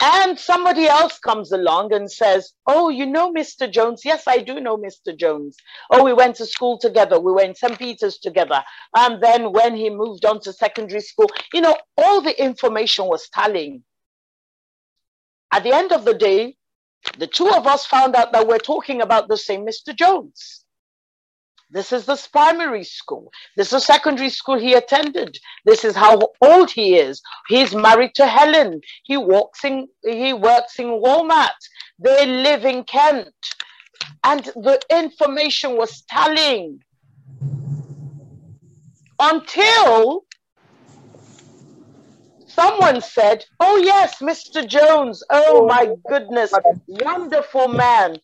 [0.00, 3.70] and somebody else comes along and says, Oh, you know Mr.
[3.70, 4.02] Jones?
[4.04, 5.16] Yes, I do know Mr.
[5.16, 5.56] Jones.
[5.90, 7.18] Oh, we went to school together.
[7.18, 7.76] We were in St.
[7.76, 8.62] Peter's together.
[8.96, 13.28] And then when he moved on to secondary school, you know, all the information was
[13.28, 13.82] tallying.
[15.52, 16.54] At the end of the day,
[17.18, 19.94] the two of us found out that we're talking about the same Mr.
[19.94, 20.64] Jones.
[21.70, 23.30] This is this primary school.
[23.56, 25.38] This is the secondary school he attended.
[25.66, 27.20] This is how old he is.
[27.48, 28.80] He's married to Helen.
[29.04, 31.60] He walks in, he works in Walmart.
[31.98, 33.34] They live in Kent.
[34.24, 36.80] And the information was telling
[39.20, 40.24] until
[42.58, 44.66] someone said, Oh, yes, Mr.
[44.66, 45.22] Jones.
[45.30, 46.52] Oh, my goodness.
[46.88, 48.18] Wonderful man.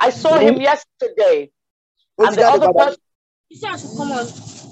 [0.00, 1.50] I saw him yesterday
[2.18, 3.00] and the other person.
[3.96, 4.26] Come on.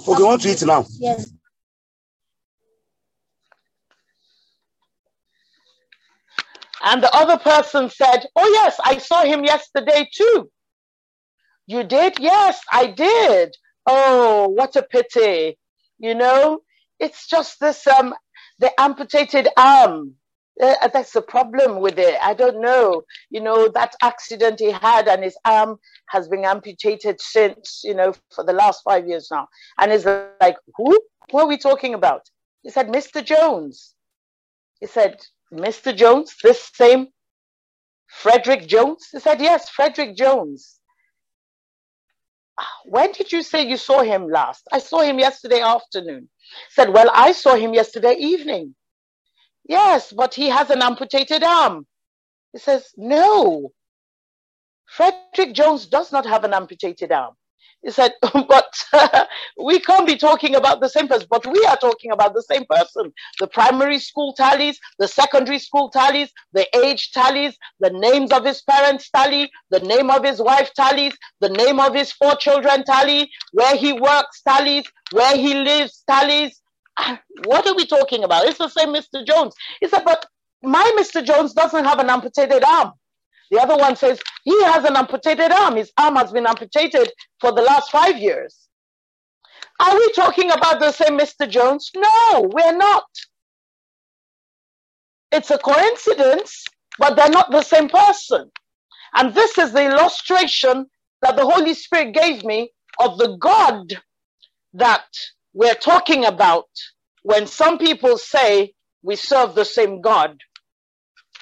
[0.09, 0.85] Okay, want to eat now?
[0.99, 1.31] Yes.
[6.85, 10.51] And the other person said, Oh, yes, I saw him yesterday too.
[11.67, 12.19] You did?
[12.21, 13.57] Yes, I did.
[13.87, 15.59] Oh, what a pity.
[15.99, 16.61] You know,
[17.01, 18.15] it's just this um
[18.59, 20.15] the amputated arm.
[20.61, 22.17] Uh, that's the problem with it.
[22.23, 23.03] I don't know.
[23.29, 25.77] You know, that accident he had and his arm
[26.09, 29.49] has been amputated since, you know, for the last five years now.
[29.79, 30.07] And it's
[30.41, 30.99] like, who?
[31.31, 32.23] Who are we talking about?
[32.63, 33.23] He said, Mr.
[33.23, 33.95] Jones.
[34.81, 35.21] He said,
[35.53, 35.95] Mr.
[35.95, 37.09] Jones, this same
[38.09, 39.09] Frederick Jones?
[39.13, 40.81] He said, Yes, Frederick Jones.
[42.85, 44.67] When did you say you saw him last?
[44.73, 46.29] I saw him yesterday afternoon.
[46.71, 48.75] Said, Well, I saw him yesterday evening.
[49.69, 51.87] Yes, but he has an amputated arm.
[52.53, 53.73] He says, No,
[54.87, 57.35] Frederick Jones does not have an amputated arm.
[57.83, 59.27] He said, but uh,
[59.65, 62.65] we can't be talking about the same person, but we are talking about the same
[62.69, 63.13] person.
[63.39, 68.63] The primary school tallies, the secondary school tallies, the age tallies, the names of his
[68.63, 73.31] parents tally, the name of his wife tallies, the name of his four children tally,
[73.53, 76.61] where he works tallies, where he lives tallies.
[77.45, 78.47] What are we talking about?
[78.47, 79.25] It's the same Mr.
[79.25, 79.55] Jones.
[79.81, 80.27] He said, but
[80.63, 81.25] my Mr.
[81.25, 82.93] Jones doesn't have an amputated arm.
[83.51, 85.77] The other one says he has an amputated arm.
[85.77, 88.69] His arm has been amputated for the last five years.
[89.81, 91.49] Are we talking about the same Mr.
[91.49, 91.91] Jones?
[91.97, 93.05] No, we're not.
[95.33, 96.65] It's a coincidence,
[96.99, 98.51] but they're not the same person.
[99.15, 100.87] And this is the illustration
[101.23, 102.71] that the Holy Spirit gave me
[103.01, 103.95] of the God
[104.75, 105.07] that
[105.55, 106.69] we're talking about
[107.23, 110.41] when some people say we serve the same God.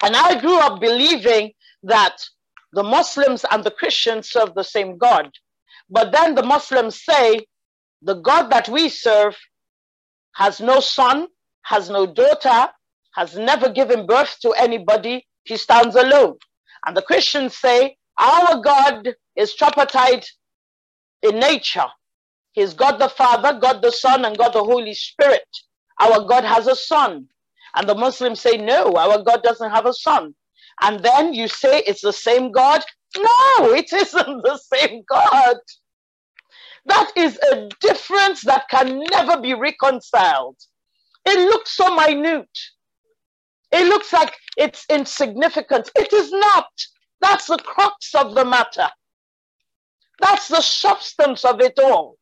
[0.03, 1.51] And I grew up believing
[1.85, 2.17] that
[2.73, 5.31] the Muslims and the Christians serve the same God.
[5.89, 7.45] But then the Muslims say
[8.01, 9.37] the God that we serve
[10.33, 11.27] has no son,
[11.63, 12.69] has no daughter,
[13.15, 16.35] has never given birth to anybody, he stands alone.
[16.85, 20.27] And the Christians say our God is tripartite
[21.21, 21.87] in nature.
[22.53, 25.47] He's God the Father, God the Son, and God the Holy Spirit.
[25.99, 27.27] Our God has a son.
[27.75, 30.33] And the Muslims say, no, our God doesn't have a son
[30.81, 32.83] and then you say it's the same God?
[33.17, 35.57] No, it isn't the same God.
[36.85, 40.57] That is a difference that can never be reconciled.
[41.25, 42.47] It looks so minute.
[43.71, 45.89] It looks like it's insignificant.
[45.95, 46.69] It is not.
[47.21, 48.89] That's the crux of the matter.
[50.19, 52.17] That's the substance of it all.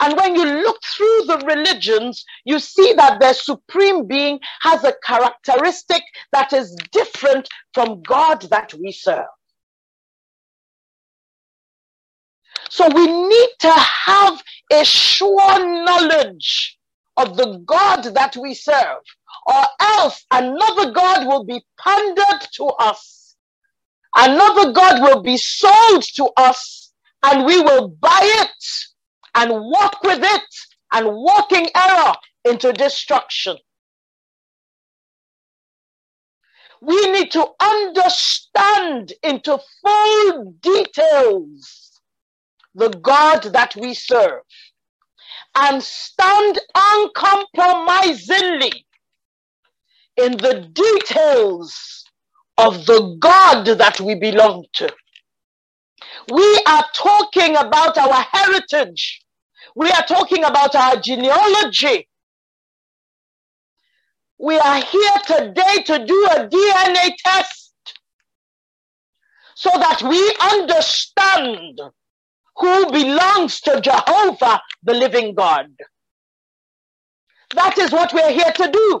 [0.00, 4.94] And when you look through the religions, you see that their supreme being has a
[5.04, 6.02] characteristic
[6.32, 9.26] that is different from God that we serve.
[12.70, 16.78] So we need to have a sure knowledge
[17.16, 18.98] of the God that we serve,
[19.46, 23.36] or else another God will be pandered to us.
[24.16, 28.64] Another God will be sold to us, and we will buy it
[29.34, 30.42] and walk with it
[30.92, 32.14] and walking error
[32.44, 33.56] into destruction.
[36.82, 42.00] We need to understand into full details
[42.74, 44.42] the God that we serve
[45.56, 48.86] and stand uncompromisingly
[50.18, 52.04] in the details
[52.58, 54.94] of the God that we belong to.
[56.32, 59.21] We are talking about our heritage.
[59.74, 62.08] We are talking about our genealogy.
[64.38, 67.72] We are here today to do a DNA test
[69.54, 71.80] so that we understand
[72.56, 75.68] who belongs to Jehovah, the living God.
[77.54, 78.98] That is what we're here to do.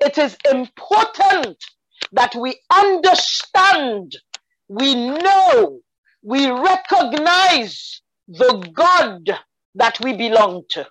[0.00, 1.58] It is important
[2.12, 4.16] that we understand,
[4.68, 5.80] we know,
[6.22, 9.30] we recognize the God
[9.76, 10.86] that we belong to.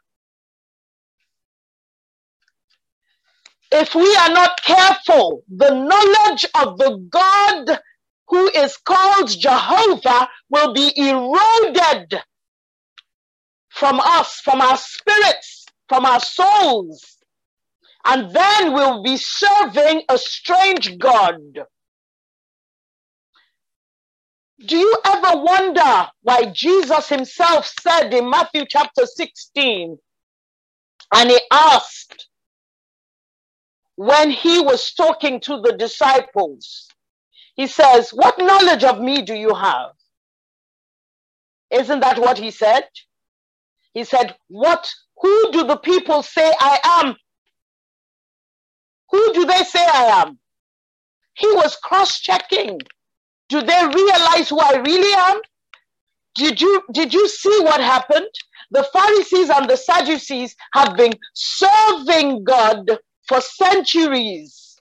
[3.72, 7.80] If we are not careful, the knowledge of the God
[8.30, 12.22] who is called Jehovah will be eroded
[13.70, 17.18] from us, from our spirits, from our souls.
[18.06, 21.40] And then we'll be serving a strange God.
[24.60, 29.98] Do you ever wonder why Jesus himself said in Matthew chapter 16,
[31.16, 32.28] and he asked
[33.96, 36.88] when he was talking to the disciples,
[37.56, 39.92] he says, What knowledge of me do you have?
[41.72, 42.86] Isn't that what he said?
[43.94, 44.92] He said, What,
[45.22, 47.16] who do the people say I am?
[49.12, 50.40] Who do they say I am?
[51.36, 52.80] He was cross checking.
[53.50, 55.42] Do they realize who I really am?
[56.36, 58.30] Did you, did you see what happened?
[58.72, 62.90] The Pharisees and the Sadducees have been serving God
[63.28, 64.78] for centuries.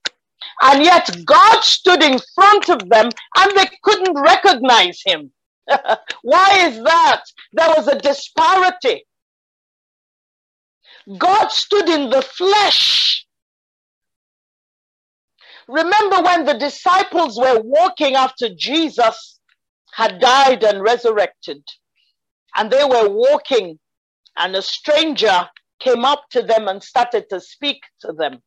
[0.62, 5.32] And yet God stood in front of them and they couldn't recognize him.
[6.22, 7.22] Why is that?
[7.52, 9.04] There was a disparity.
[11.18, 13.23] God stood in the flesh.
[15.68, 19.40] Remember when the disciples were walking after Jesus
[19.94, 21.62] had died and resurrected,
[22.56, 23.78] and they were walking,
[24.36, 25.48] and a stranger
[25.80, 28.40] came up to them and started to speak to them.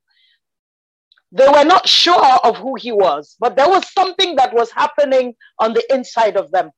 [1.32, 5.36] They were not sure of who he was, but there was something that was happening
[5.60, 6.72] on the inside of them.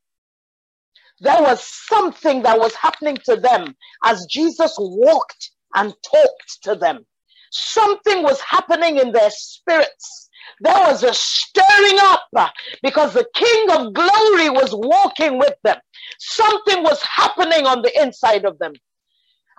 [1.22, 3.76] There was something that was happening to them
[4.06, 7.06] as Jesus walked and talked to them.
[7.52, 10.28] Something was happening in their spirits.
[10.62, 12.28] There was a stirring up
[12.84, 15.78] because the King of Glory was walking with them.
[16.20, 18.74] Something was happening on the inside of them.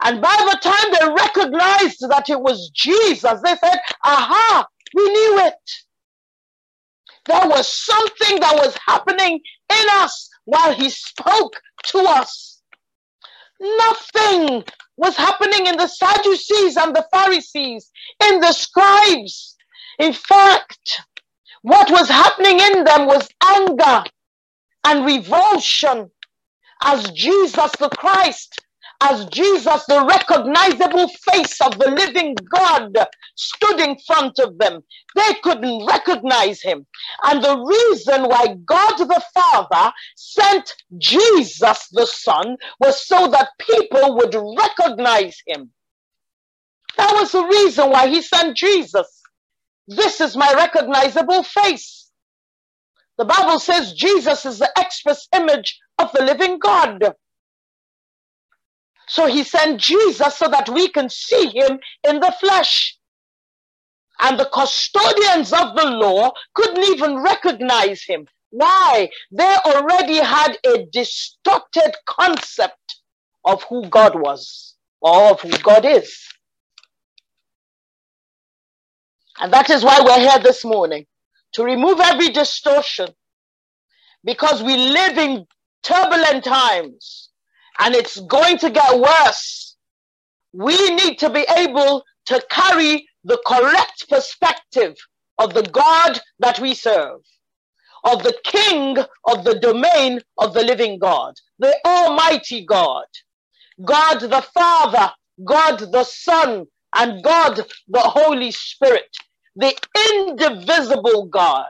[0.03, 5.38] And by the time they recognized that it was Jesus, they said, Aha, we knew
[5.47, 5.55] it.
[7.26, 11.55] There was something that was happening in us while he spoke
[11.86, 12.61] to us.
[13.61, 14.64] Nothing
[14.97, 17.91] was happening in the Sadducees and the Pharisees,
[18.28, 19.57] in the scribes.
[20.01, 21.03] In fact,
[21.62, 24.05] what was happening in them was anger
[24.86, 26.11] and revulsion
[26.84, 28.61] as Jesus the Christ
[29.03, 32.96] as Jesus, the recognizable face of the living God,
[33.36, 34.82] stood in front of them.
[35.16, 36.86] They couldn't recognize him.
[37.24, 44.16] And the reason why God the Father sent Jesus the Son was so that people
[44.16, 45.70] would recognize him.
[46.96, 49.19] That was the reason why he sent Jesus.
[49.91, 52.11] This is my recognizable face.
[53.18, 57.14] The Bible says Jesus is the express image of the living God.
[59.09, 62.97] So he sent Jesus so that we can see him in the flesh.
[64.20, 68.26] And the custodians of the law couldn't even recognize him.
[68.51, 69.11] Why?
[69.32, 73.01] They already had a distorted concept
[73.45, 76.16] of who God was or of who God is.
[79.41, 81.07] And that is why we're here this morning
[81.55, 83.09] to remove every distortion.
[84.24, 85.47] Because we live in
[85.82, 87.30] turbulent times
[87.80, 89.76] and it's going to get worse.
[90.55, 94.97] We need to be able to carry the correct perspective
[95.38, 97.20] of the God that we serve,
[98.05, 103.07] of the King of the domain of the living God, the Almighty God,
[103.84, 105.12] God the Father,
[105.45, 106.66] God the Son,
[106.97, 107.57] and God
[107.88, 109.16] the Holy Spirit,
[109.57, 109.74] the
[110.14, 111.66] indivisible God.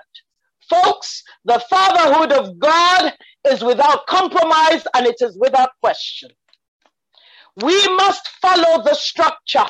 [0.69, 3.15] Folks, the fatherhood of God
[3.49, 6.31] is without compromise and it is without question.
[7.57, 9.67] We must follow the structure.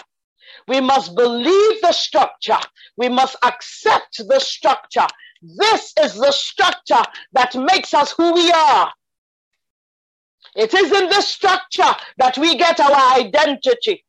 [0.68, 2.58] We must believe the structure.
[2.96, 5.06] We must accept the structure.
[5.42, 7.02] This is the structure
[7.32, 8.92] that makes us who we are.
[10.56, 14.04] It is in this structure that we get our identity.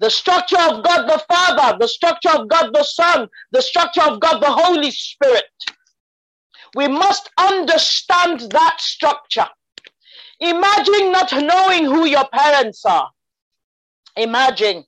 [0.00, 4.20] The structure of God the Father, the structure of God the Son, the structure of
[4.20, 5.44] God the Holy Spirit.
[6.76, 9.48] We must understand that structure.
[10.40, 13.10] Imagine not knowing who your parents are.
[14.16, 14.84] Imagine.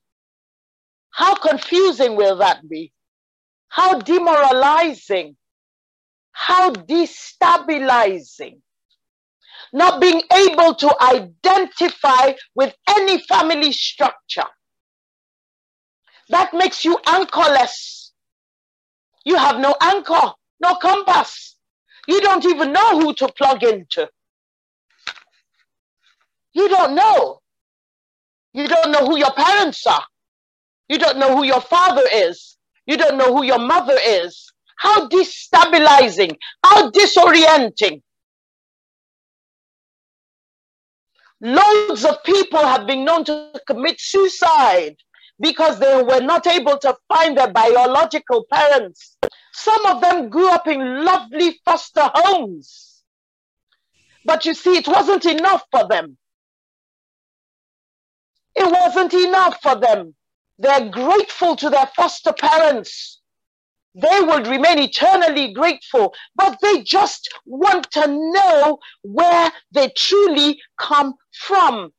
[1.13, 2.93] How confusing will that be?
[3.69, 5.37] How demoralizing.
[6.33, 8.61] How destabilizing.
[9.73, 14.47] Not being able to identify with any family structure.
[16.31, 18.13] That makes you anchorless.
[19.25, 21.57] You have no anchor, no compass.
[22.07, 24.09] You don't even know who to plug into.
[26.53, 27.41] You don't know.
[28.53, 30.05] You don't know who your parents are.
[30.89, 32.57] You don't know who your father is.
[32.87, 34.53] You don't know who your mother is.
[34.79, 38.03] How destabilizing, how disorienting.
[41.41, 44.97] Loads of people have been known to commit suicide
[45.41, 49.17] because they were not able to find their biological parents.
[49.53, 53.03] Some of them grew up in lovely foster homes.
[54.25, 56.19] But you see, it wasn't enough for them.
[58.55, 60.15] It wasn't enough for them.
[60.59, 63.21] They're grateful to their foster parents.
[63.95, 71.15] They will remain eternally grateful, but they just want to know where they truly come
[71.33, 71.93] from.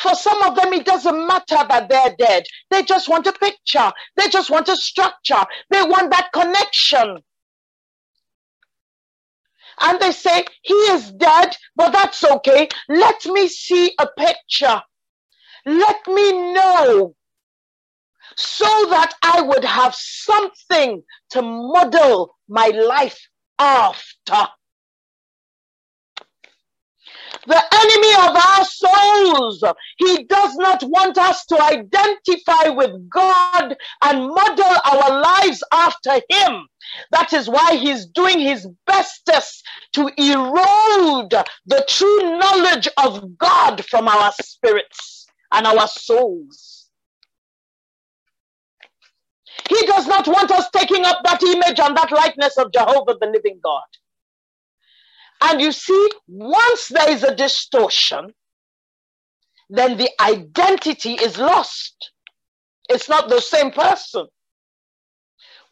[0.00, 2.44] For some of them, it doesn't matter that they're dead.
[2.70, 3.92] They just want a picture.
[4.16, 5.44] They just want a structure.
[5.70, 7.18] They want that connection.
[9.80, 12.68] And they say, He is dead, but that's okay.
[12.88, 14.82] Let me see a picture.
[15.66, 17.14] Let me know
[18.36, 23.20] so that I would have something to model my life
[23.58, 24.48] after.
[27.46, 29.64] The enemy of our souls,
[29.98, 36.66] he does not want us to identify with God and model our lives after him.
[37.12, 39.64] That is why he's doing his bestest
[39.94, 41.34] to erode
[41.66, 46.88] the true knowledge of God from our spirits and our souls.
[49.68, 53.26] He does not want us taking up that image and that likeness of Jehovah, the
[53.26, 53.82] living God.
[55.42, 58.34] And you see, once there is a distortion,
[59.70, 62.12] then the identity is lost.
[62.88, 64.26] It's not the same person.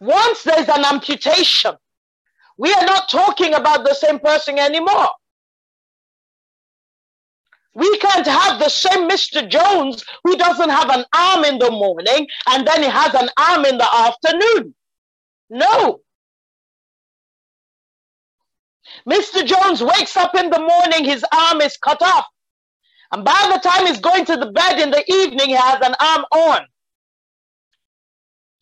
[0.01, 1.75] Once there's an amputation,
[2.57, 5.11] we are not talking about the same person anymore.
[7.75, 9.49] We can't have the same Mr.
[9.49, 13.65] Jones who doesn't have an arm in the morning and then he has an arm
[13.65, 14.75] in the afternoon.
[15.51, 16.01] No.
[19.07, 19.45] Mr.
[19.45, 22.27] Jones wakes up in the morning, his arm is cut off.
[23.13, 25.95] And by the time he's going to the bed in the evening, he has an
[26.01, 26.61] arm on.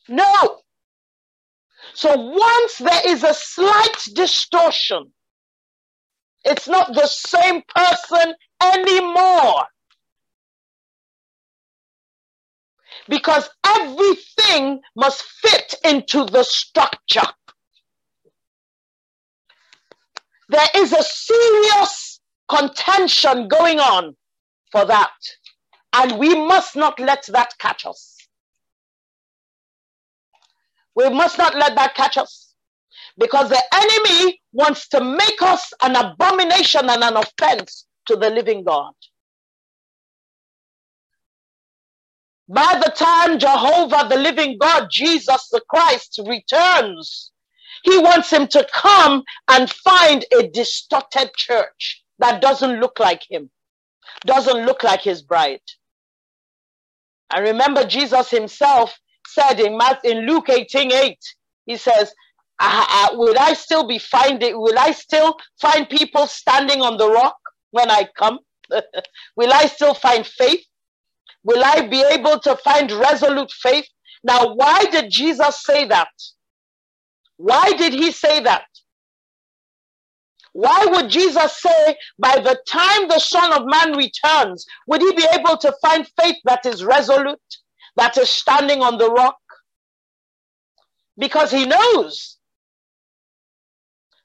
[0.09, 0.61] No.
[1.95, 5.13] So once there is a slight distortion,
[6.45, 9.65] it's not the same person anymore.
[13.09, 17.27] Because everything must fit into the structure.
[20.49, 24.17] There is a serious contention going on
[24.73, 25.13] for that.
[25.95, 28.17] And we must not let that catch us.
[30.95, 32.55] We must not let that catch us.
[33.19, 38.65] Because the enemy wants to make us an abomination and an offense to the living
[38.65, 38.93] God.
[42.49, 47.33] By the time Jehovah, the living God, Jesus the Christ, returns,
[47.87, 53.51] he wants him to come and find a distorted church that doesn't look like him,
[54.27, 55.61] doesn't look like his bride.
[57.35, 61.19] And remember, Jesus himself said in, Matthew, in Luke 18 8,
[61.67, 62.13] he says,
[63.15, 67.37] will I still be finding, will I still find people standing on the rock
[67.73, 68.41] when I come?
[69.37, 70.65] will I still find faith?
[71.45, 73.87] Will I be able to find resolute faith?
[74.25, 76.09] Now, why did Jesus say that?
[77.39, 78.65] Why did he say that?
[80.53, 85.27] Why would Jesus say, by the time the Son of Man returns, would he be
[85.35, 87.41] able to find faith that is resolute,
[87.97, 89.39] that is standing on the rock?
[91.19, 92.39] Because he knows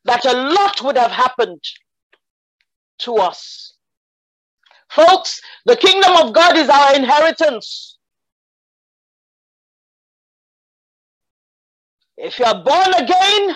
[0.06, 1.64] that a lot would have happened
[3.00, 3.76] to us.
[4.92, 7.98] Folks, the kingdom of God is our inheritance.
[12.22, 13.56] If you are born again,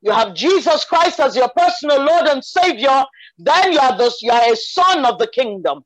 [0.00, 3.04] you have Jesus Christ as your personal Lord and Savior,
[3.38, 5.82] then you are, the, you are a son of the kingdom.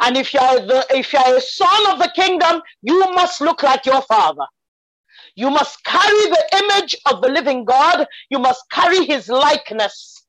[0.00, 3.40] And if you are the, if you are a son of the kingdom, you must
[3.40, 4.44] look like your father.
[5.36, 8.06] You must carry the image of the living God.
[8.30, 10.24] You must carry his likeness.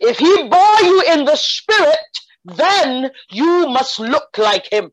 [0.00, 1.98] If he bore you in the spirit,
[2.44, 4.90] then you must look like him.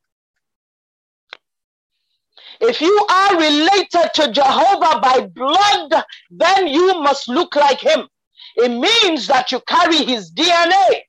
[2.68, 8.08] If you are related to Jehovah by blood, then you must look like him.
[8.56, 11.02] It means that you carry his DNA.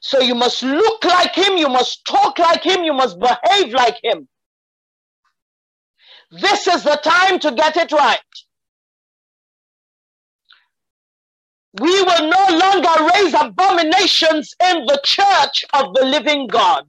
[0.00, 3.98] So you must look like him, you must talk like him, you must behave like
[4.02, 4.28] him.
[6.30, 8.18] This is the time to get it right.
[11.80, 16.86] We will no longer raise abominations in the church of the living God.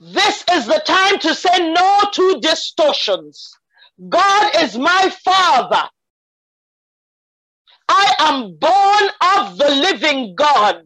[0.00, 3.50] This is the time to say no to distortions.
[4.08, 5.88] God is my father.
[7.88, 10.84] I am born of the living God.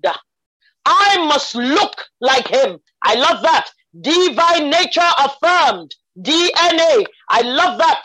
[0.86, 2.78] I must look like him.
[3.04, 3.68] I love that.
[4.00, 5.94] Divine nature affirmed.
[6.18, 7.04] DNA.
[7.30, 8.04] I love that.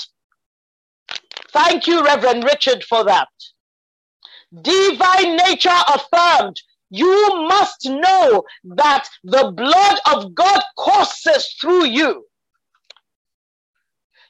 [1.51, 3.29] Thank you, Reverend Richard, for that.
[4.61, 6.61] Divine nature affirmed.
[6.89, 8.43] You must know
[8.75, 12.25] that the blood of God courses through you.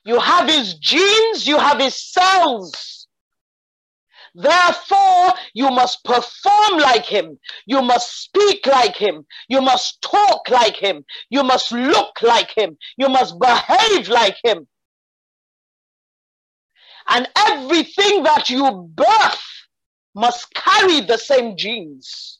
[0.05, 3.07] You have his genes, you have his cells.
[4.35, 7.39] Therefore, you must perform like him.
[7.65, 9.25] You must speak like him.
[9.47, 11.05] You must talk like him.
[11.29, 12.77] You must look like him.
[12.97, 14.67] You must behave like him.
[17.07, 19.43] And everything that you birth
[20.13, 22.39] must carry the same genes.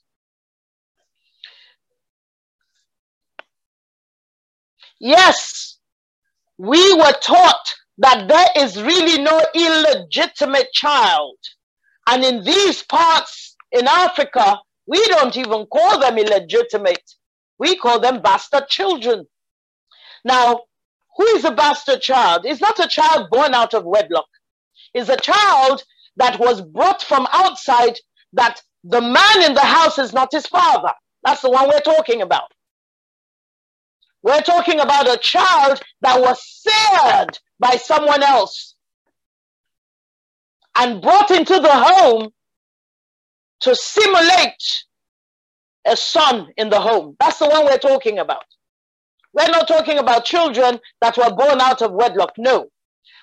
[5.05, 5.77] Yes,
[6.57, 11.37] we were taught that there is really no illegitimate child.
[12.07, 17.03] And in these parts in Africa, we don't even call them illegitimate.
[17.59, 19.27] We call them bastard children.
[20.23, 20.61] Now,
[21.17, 22.41] who is a bastard child?
[22.43, 24.25] It's not a child born out of wedlock.
[24.95, 25.83] It's a child
[26.17, 27.99] that was brought from outside
[28.33, 30.93] that the man in the house is not his father.
[31.23, 32.54] That's the one we're talking about.
[34.25, 38.73] We're talking about a child that was seared by someone else
[40.75, 42.29] and brought into the home
[43.59, 44.83] to simulate
[45.85, 47.15] a son in the home.
[47.19, 48.45] That's the one we're talking about.
[49.31, 52.33] We're not talking about children that were born out of wedlock.
[52.39, 52.69] No.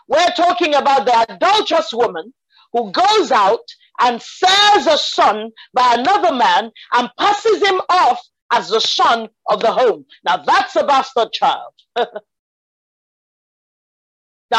[0.07, 2.33] We're talking about the adulterous woman
[2.73, 3.67] who goes out
[4.01, 8.21] and sells a son by another man and passes him off
[8.53, 10.07] as the son of the home.
[10.25, 11.73] Now that's a bastard child.
[11.97, 12.07] now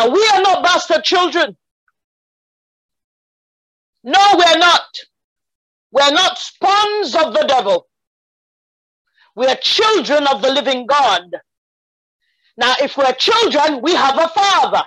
[0.10, 1.56] we are not bastard children.
[4.04, 4.84] No, we're not.
[5.92, 7.88] We're not spawns of the devil.
[9.36, 11.24] We are children of the living God.
[12.58, 14.84] Now, if we're children, we have a father.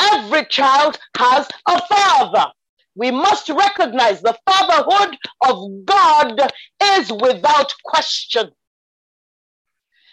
[0.00, 2.46] Every child has a father.
[2.94, 5.16] We must recognize the fatherhood
[5.48, 6.52] of God
[6.98, 8.50] is without question.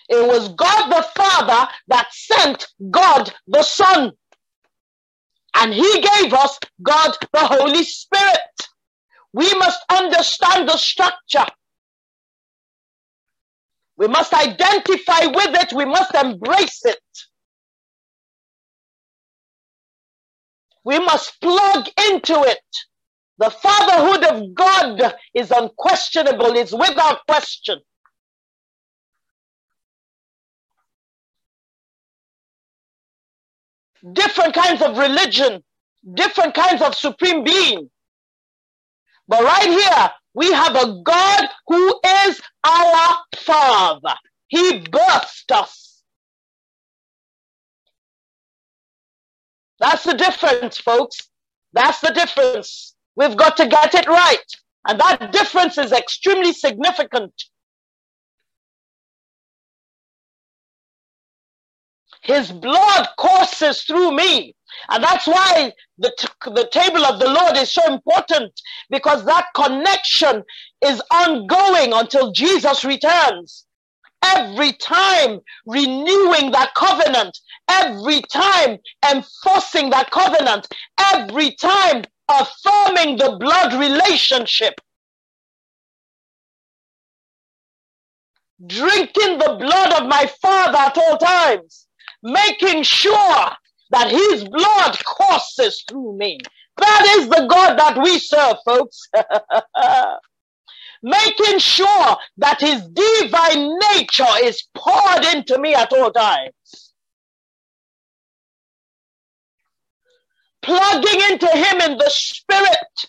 [0.10, 4.12] It was God the Father that sent God the Son.
[5.56, 8.40] And He gave us God the Holy Spirit.
[9.34, 11.46] We must understand the structure.
[13.98, 15.74] We must identify with it.
[15.74, 17.00] We must embrace it.
[20.86, 22.60] We must plug into it.
[23.40, 27.80] The fatherhood of God is unquestionable, it's without question.
[34.14, 35.64] Different kinds of religion,
[36.16, 37.90] different kinds of supreme being.
[39.28, 44.16] But right here, we have a God who is our Father.
[44.48, 45.89] He birthed us.
[49.80, 51.30] That's the difference, folks.
[51.74, 52.96] That's the difference.
[53.16, 54.38] We've got to get it right.
[54.88, 57.34] And that difference is extremely significant.
[62.24, 64.56] His blood courses through me.
[64.90, 66.12] And that's why the,
[66.46, 68.52] the table of the Lord is so important
[68.90, 70.44] because that connection
[70.86, 73.66] is ongoing until Jesus returns.
[74.24, 77.38] Every time renewing that covenant,
[77.70, 78.78] every time
[79.12, 80.68] enforcing that covenant,
[81.00, 84.76] every time affirming the blood relationship.
[88.66, 91.88] Drinking the blood of my Father at all times,
[92.22, 93.52] making sure
[93.92, 96.40] that his blood courses through me.
[96.78, 99.02] That is the God that we serve, folks.
[101.04, 106.54] Making sure that his divine nature is poured into me at all times.
[110.62, 113.08] Plugging into him in the spirit,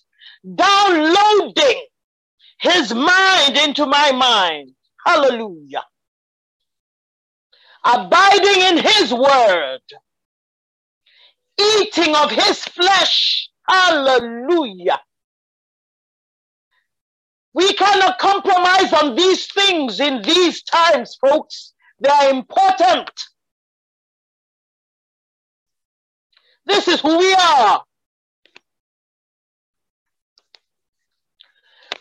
[0.57, 1.87] downloading
[2.61, 4.73] his mind into my mind.
[5.07, 5.85] Hallelujah.
[7.85, 9.81] Abiding in his word
[11.61, 13.51] eating of his flesh.
[13.69, 15.01] Hallelujah.
[17.53, 21.73] We cannot compromise on these things in these times, folks.
[22.01, 23.11] They are important.
[26.67, 27.83] This is who we are.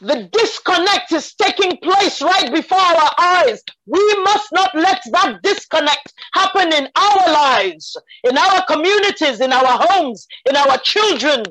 [0.01, 3.61] The disconnect is taking place right before our eyes.
[3.85, 9.85] We must not let that disconnect happen in our lives, in our communities, in our
[9.87, 11.43] homes, in our children,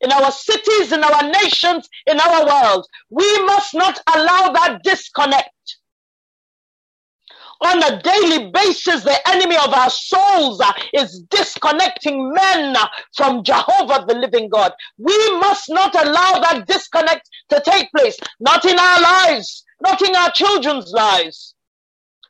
[0.00, 2.86] in our cities, in our nations, in our world.
[3.10, 5.50] We must not allow that disconnect
[7.64, 10.60] on a daily basis, the enemy of our souls
[10.92, 12.76] is disconnecting men
[13.16, 14.72] from Jehovah, the living God.
[14.98, 20.14] We must not allow that disconnect to take place, not in our lives, not in
[20.14, 21.54] our children's lives,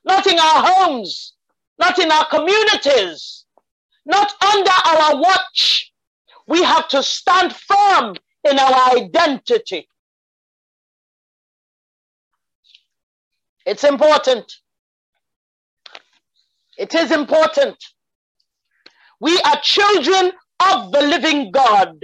[0.04, 1.34] not in our homes,
[1.78, 3.44] not in our communities,
[4.06, 5.83] not under our watch.
[6.46, 9.88] We have to stand firm in our identity.
[13.66, 14.52] It's important.
[16.78, 17.76] It is important.
[19.20, 21.98] We are children of the living God.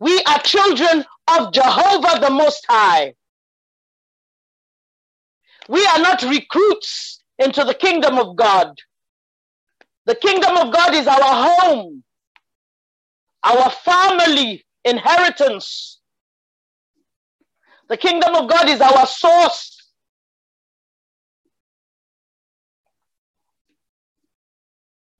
[0.00, 3.14] We are children of Jehovah the Most High.
[5.68, 8.74] We are not recruits into the kingdom of God.
[10.08, 12.02] The kingdom of God is our home,
[13.44, 16.00] our family inheritance.
[17.90, 19.76] The kingdom of God is our source.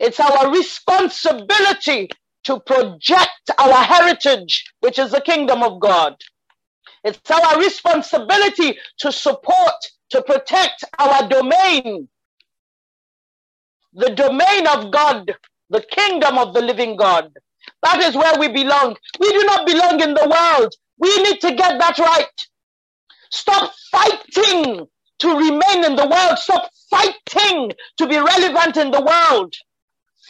[0.00, 2.08] It's our responsibility
[2.44, 6.16] to project our heritage, which is the kingdom of God.
[7.04, 9.74] It's our responsibility to support,
[10.12, 12.08] to protect our domain,
[13.94, 15.34] the domain of God,
[15.70, 17.32] the kingdom of the living God.
[17.82, 18.96] That is where we belong.
[19.20, 20.74] We do not belong in the world.
[20.98, 22.26] We need to get that right.
[23.30, 24.86] Stop fighting
[25.20, 26.38] to remain in the world.
[26.38, 29.54] Stop fighting to be relevant in the world.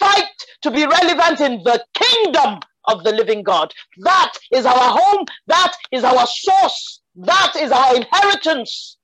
[0.01, 0.27] Fight
[0.63, 3.75] to be relevant in the kingdom of the living God.
[4.01, 5.27] That is our home.
[5.49, 7.03] That is our source.
[7.17, 8.98] That is our inheritance.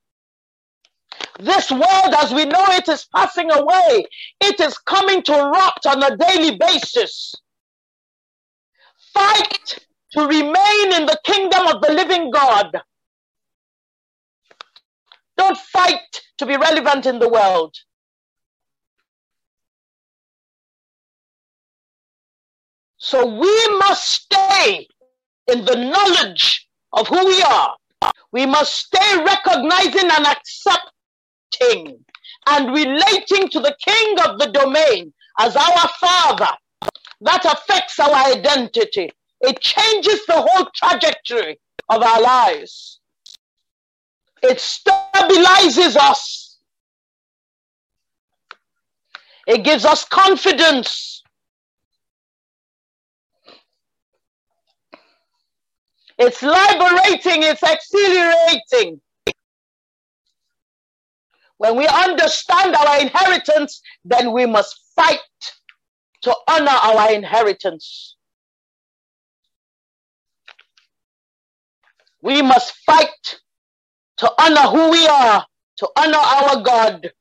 [1.38, 4.06] This world as we know it is passing away.
[4.40, 7.34] It is coming to rot on a daily basis.
[9.12, 9.78] Fight
[10.12, 12.80] to remain in the kingdom of the living God.
[15.36, 17.74] Don't fight to be relevant in the world.
[22.98, 24.88] So we must stay
[25.48, 27.76] in the knowledge of who we are.
[28.32, 30.26] We must stay recognizing and
[32.46, 36.50] and relating to the king of the domain as our father.
[37.20, 39.10] That affects our identity.
[39.40, 43.00] It changes the whole trajectory of our lives.
[44.42, 46.58] It stabilizes us.
[49.46, 51.22] It gives us confidence.
[56.18, 59.00] It's liberating, it's exhilarating.
[61.64, 65.20] When we understand our inheritance, then we must fight
[66.24, 68.16] to honor our inheritance.
[72.20, 73.40] We must fight
[74.18, 75.46] to honor who we are,
[75.78, 77.12] to honor our God.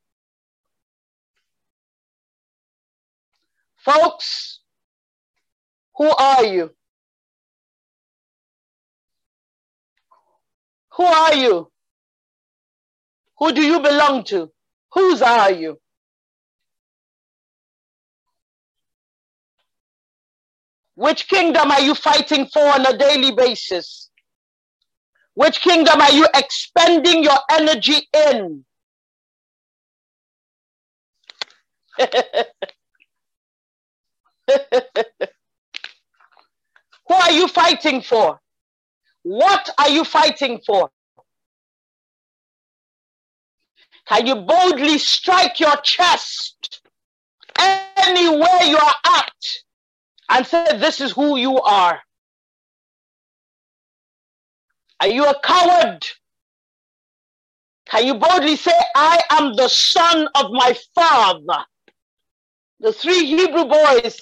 [3.77, 4.59] Folks,
[5.95, 6.71] who are you?
[10.93, 11.72] Who are you?
[13.39, 14.51] Who do you belong to?
[14.93, 15.79] Whose are you?
[20.95, 24.09] Which kingdom are you fighting for on a daily basis?
[25.35, 28.65] Which kingdom are you expending your energy in?
[37.07, 38.39] Who are you fighting for?
[39.23, 40.89] What are you fighting for?
[44.07, 46.81] Can you boldly strike your chest
[47.57, 49.33] anywhere you are at
[50.29, 51.99] and say, This is who you are?
[54.99, 56.05] Are you a coward?
[57.87, 61.65] Can you boldly say, I am the son of my father?
[62.79, 64.19] The three Hebrew boys,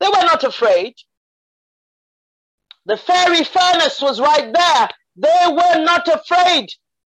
[0.00, 0.94] they were not afraid.
[2.86, 4.88] The fiery furnace was right there.
[5.16, 6.68] They were not afraid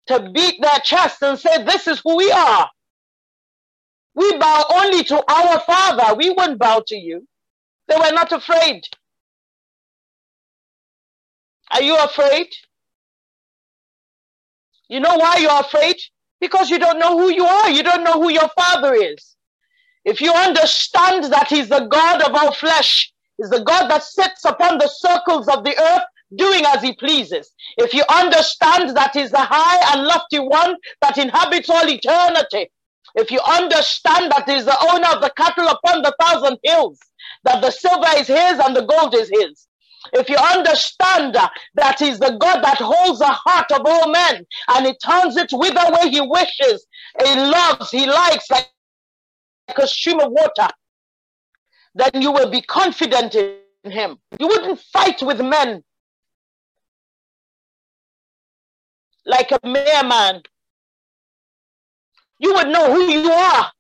[0.08, 2.70] to beat their chest and say, This is who we are.
[4.16, 6.16] We bow only to our Father.
[6.16, 7.28] We wouldn't bow to you.
[7.88, 8.84] They were not afraid.
[11.72, 12.47] Are you afraid?
[14.89, 15.97] You know why you're afraid?
[16.39, 17.70] Because you don't know who you are.
[17.70, 19.36] You don't know who your Father is.
[20.06, 24.45] If you understand that He's the God of all flesh, is the God that sits
[24.45, 26.04] upon the circles of the earth
[26.36, 27.52] doing as he pleases.
[27.78, 32.72] If you understand that he's the high and lofty one that inhabits all eternity,
[33.16, 37.00] if you understand that he's the owner of the cattle upon the thousand hills,
[37.44, 39.68] that the silver is his and the gold is his,
[40.12, 41.36] if you understand
[41.76, 45.50] that he's the God that holds the heart of all men and he turns it
[45.52, 46.86] whither way he wishes,
[47.24, 48.70] he loves, he likes like
[49.78, 50.68] a stream of water,
[51.96, 54.18] then you will be confident in him.
[54.40, 55.84] You wouldn't fight with men
[59.26, 60.41] like a mere man.
[62.39, 63.71] You would know who you are.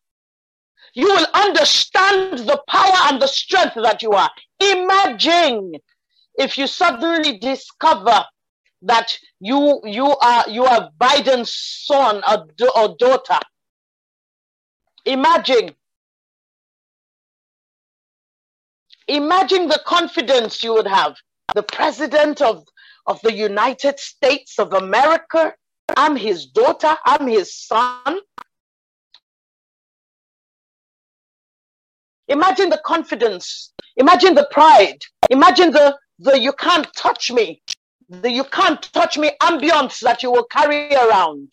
[0.95, 4.29] You will understand the power and the strength that you are.
[4.59, 5.73] Imagine
[6.35, 8.25] if you suddenly discover
[8.83, 13.39] that you you are you are Biden's son or, or daughter
[15.05, 15.75] Imagine.
[19.07, 21.15] Imagine the confidence you would have.
[21.55, 22.63] The president of,
[23.05, 25.53] of the United States of America.
[25.95, 26.95] I'm his daughter.
[27.05, 28.19] I'm his son.
[32.27, 33.73] Imagine the confidence.
[33.97, 34.99] Imagine the pride.
[35.29, 37.61] Imagine the, the you can't touch me.
[38.09, 41.51] The you can't touch me ambience that you will carry around.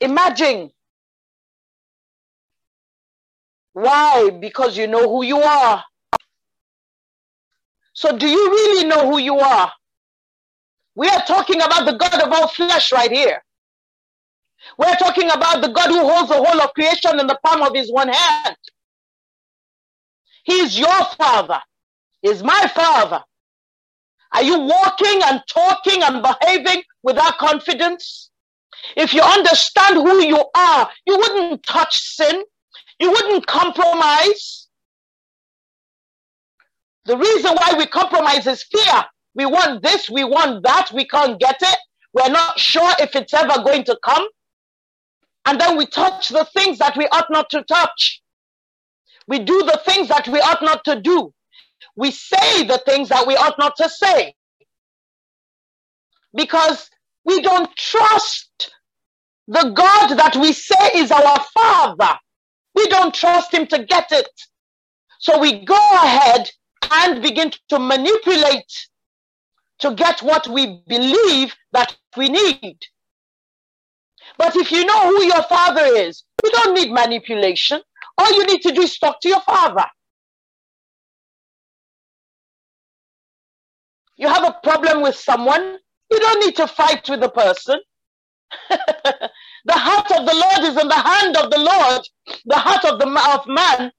[0.00, 0.70] Imagine.
[3.72, 4.30] Why?
[4.30, 5.82] Because you know who you are.
[7.94, 9.72] So, do you really know who you are?
[10.94, 13.42] We are talking about the God of all flesh right here.
[14.78, 17.74] We're talking about the God who holds the whole of creation in the palm of
[17.74, 18.56] his one hand.
[20.44, 21.60] He's your father.
[22.20, 23.22] He's my father.
[24.34, 28.30] Are you walking and talking and behaving without confidence?
[28.96, 32.42] If you understand who you are, you wouldn't touch sin.
[32.98, 34.68] You wouldn't compromise.
[37.04, 39.04] The reason why we compromise is fear.
[39.34, 41.78] We want this, we want that, we can't get it.
[42.12, 44.26] We're not sure if it's ever going to come.
[45.46, 48.22] And then we touch the things that we ought not to touch.
[49.26, 51.32] We do the things that we ought not to do.
[51.96, 54.34] We say the things that we ought not to say.
[56.34, 56.90] Because
[57.24, 58.72] we don't trust
[59.48, 62.18] the God that we say is our Father.
[62.74, 64.28] We don't trust Him to get it.
[65.20, 66.50] So we go ahead
[66.90, 68.72] and begin to manipulate
[69.82, 72.78] to get what we believe that we need.
[74.38, 77.80] But if you know who your Father is, you don't need manipulation.
[78.16, 79.84] All you need to do is talk to your Father.
[84.16, 85.78] You have a problem with someone,
[86.10, 87.80] you don't need to fight with the person.
[88.70, 92.02] the heart of the Lord is in the hand of the Lord.
[92.44, 93.90] The heart of the of man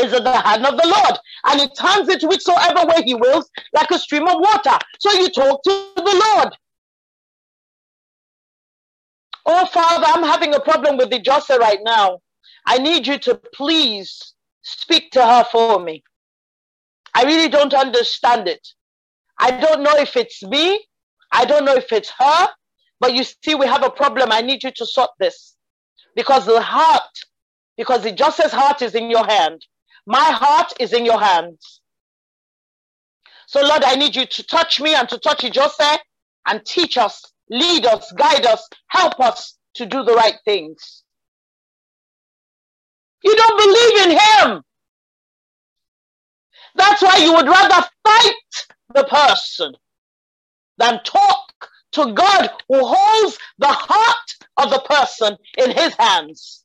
[0.00, 3.50] is in the hand of the Lord, and he turns it whichsoever way he wills,
[3.72, 4.78] like a stream of water.
[5.00, 6.56] So you talk to the Lord.
[9.46, 12.18] Oh, Father, I'm having a problem with the Jose right now.
[12.66, 16.02] I need you to please speak to her for me.
[17.14, 18.66] I really don't understand it.
[19.38, 20.84] I don't know if it's me.
[21.32, 22.48] I don't know if it's her.
[22.98, 24.32] But you see, we have a problem.
[24.32, 25.54] I need you to sort this.
[26.16, 27.02] Because the heart,
[27.76, 29.64] because the Joseph's heart is in your hand.
[30.06, 31.80] My heart is in your hands.
[33.48, 36.00] So, Lord, I need you to touch me and to touch Joseph
[36.46, 41.02] and teach us, lead us, guide us, help us to do the right things.
[43.22, 44.62] You don't believe in him.
[46.76, 48.34] That's why you would rather fight
[48.94, 49.74] the person
[50.78, 56.64] than talk to God who holds the heart of the person in his hands.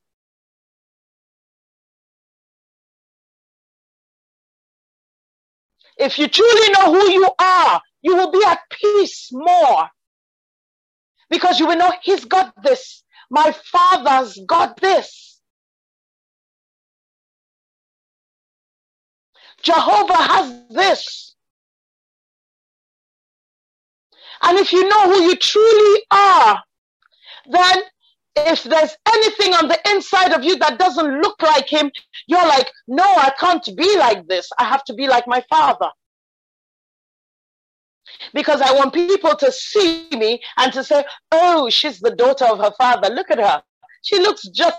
[6.01, 9.87] If you truly know who you are, you will be at peace more.
[11.29, 13.03] Because you will know he's got this.
[13.29, 15.39] My father's got this.
[19.61, 21.35] Jehovah has this.
[24.41, 26.63] And if you know who you truly are,
[27.45, 27.83] then
[28.35, 31.91] if there's anything on the inside of you that doesn't look like him,
[32.27, 34.49] you're like, no, I can't be like this.
[34.57, 35.89] I have to be like my father.
[38.33, 42.59] Because I want people to see me and to say, oh, she's the daughter of
[42.59, 43.13] her father.
[43.13, 43.63] Look at her.
[44.03, 44.77] She looks just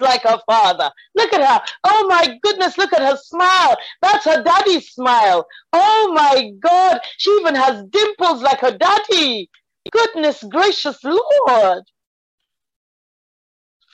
[0.00, 0.90] like her father.
[1.14, 1.64] Look at her.
[1.84, 3.76] Oh my goodness, look at her smile.
[4.00, 5.46] That's her daddy's smile.
[5.72, 9.50] Oh my God, she even has dimples like her daddy.
[9.90, 11.84] Goodness gracious Lord.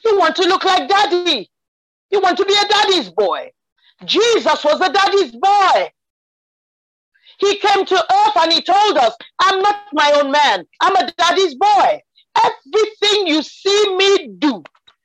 [0.08, 1.50] You want to look like daddy.
[2.10, 3.50] You want to be a daddy's boy.
[4.06, 5.90] Jesus was a daddy's boy.
[7.38, 10.64] He came to earth and he told us, I'm not my own man.
[10.80, 12.00] I'm a daddy's boy.
[12.42, 14.62] Everything you see me do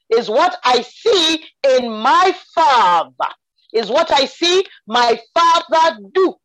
[0.09, 3.33] is what I see in my father,
[3.73, 6.35] is what I see my father do.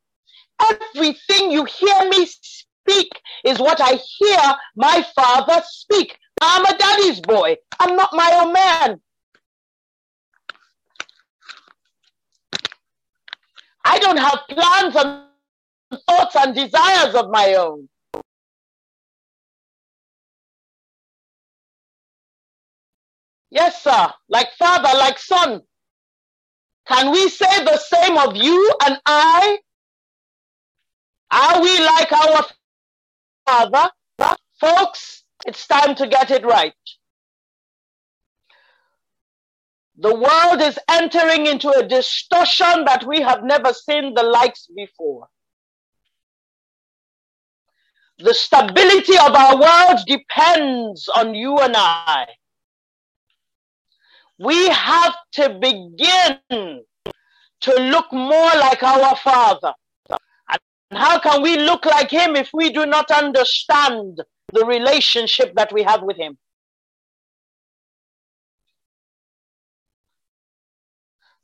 [0.61, 2.26] Everything you hear me
[2.89, 3.11] speak
[3.45, 4.39] is what I hear
[4.76, 6.18] my father speak.
[6.41, 7.57] I'm a daddy's boy.
[7.80, 9.01] I'm not my own man.
[13.84, 17.89] I don't have plans and thoughts and desires of my own.
[23.51, 24.09] Yes, sir.
[24.28, 25.62] Like father, like son.
[26.86, 29.59] Can we say the same of you and I?
[31.30, 32.45] Are we like our
[33.49, 33.90] father?
[34.61, 36.72] Folks, it's time to get it right.
[40.01, 45.28] The world is entering into a distortion that we have never seen the likes before.
[48.18, 52.26] The stability of our world depends on you and I.
[54.38, 56.80] We have to begin
[57.61, 59.74] to look more like our Father.
[60.91, 64.22] How can we look like Him if we do not understand
[64.53, 66.39] the relationship that we have with Him?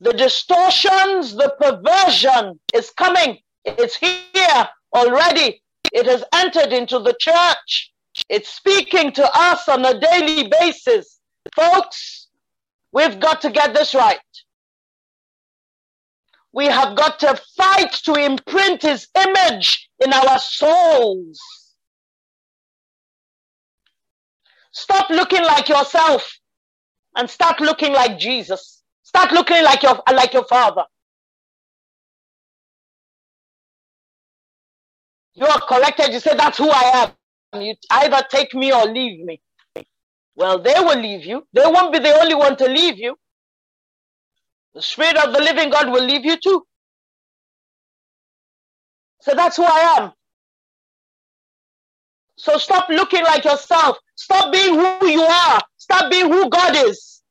[0.01, 3.38] The distortions, the perversion is coming.
[3.64, 5.62] It's here already.
[5.92, 7.92] It has entered into the church.
[8.28, 11.20] It's speaking to us on a daily basis.
[11.55, 12.28] Folks,
[12.92, 14.18] we've got to get this right.
[16.55, 21.40] We have got to fight to imprint his image in our souls.
[24.72, 26.38] Stop looking like yourself
[27.16, 28.82] and start looking like Jesus.
[29.02, 30.84] Start looking like your like your father.
[35.34, 36.12] You are corrected.
[36.12, 37.12] You say, That's who I
[37.55, 37.62] am.
[37.62, 39.40] You either take me or leave me.
[40.36, 41.46] Well, they will leave you.
[41.52, 43.16] They won't be the only one to leave you.
[44.74, 46.66] The Spirit of the living God will leave you too.
[49.22, 50.12] So that's who I am.
[52.36, 53.96] So stop looking like yourself.
[54.16, 55.60] Stop being who you are.
[55.76, 57.22] Stop being who God is.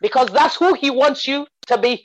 [0.00, 2.04] Because that's who He wants you to be.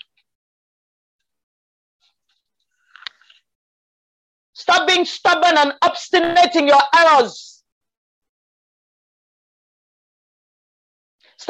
[4.54, 7.59] Stop being stubborn and obstinate in your errors.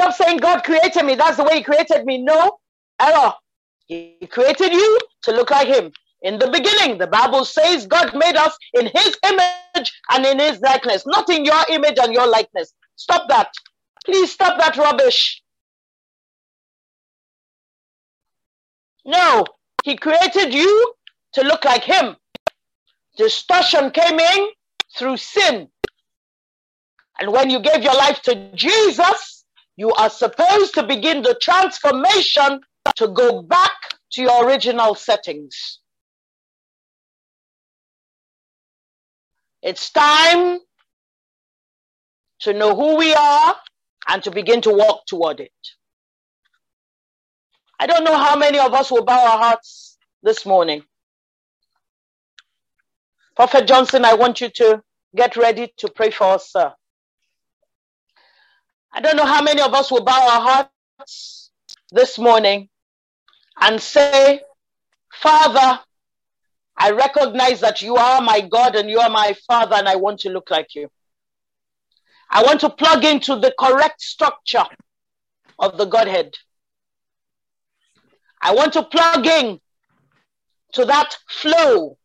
[0.00, 1.14] Stop saying God created me.
[1.14, 2.22] That's the way He created me.
[2.22, 2.58] No,
[2.98, 3.34] error.
[3.86, 5.92] He created you to look like Him.
[6.22, 10.58] In the beginning, the Bible says God made us in His image and in His
[10.62, 12.72] likeness, not in your image and your likeness.
[12.96, 13.52] Stop that.
[14.06, 15.42] Please stop that rubbish.
[19.04, 19.44] No,
[19.84, 20.94] He created you
[21.34, 22.16] to look like Him.
[23.18, 24.48] Distortion came in
[24.96, 25.68] through sin.
[27.18, 29.39] And when you gave your life to Jesus,
[29.76, 32.60] you are supposed to begin the transformation
[32.96, 33.72] to go back
[34.12, 35.80] to your original settings.
[39.62, 40.58] It's time
[42.40, 43.56] to know who we are
[44.08, 45.52] and to begin to walk toward it.
[47.78, 50.82] I don't know how many of us will bow our hearts this morning.
[53.36, 54.82] Prophet Johnson, I want you to
[55.16, 56.72] get ready to pray for us, sir.
[58.92, 60.68] I don't know how many of us will bow our
[60.98, 61.50] hearts
[61.92, 62.68] this morning
[63.60, 64.40] and say,
[65.12, 65.80] Father,
[66.76, 70.20] I recognize that you are my God and you are my Father, and I want
[70.20, 70.90] to look like you.
[72.30, 74.64] I want to plug into the correct structure
[75.58, 76.36] of the Godhead.
[78.40, 79.60] I want to plug in
[80.72, 81.98] to that flow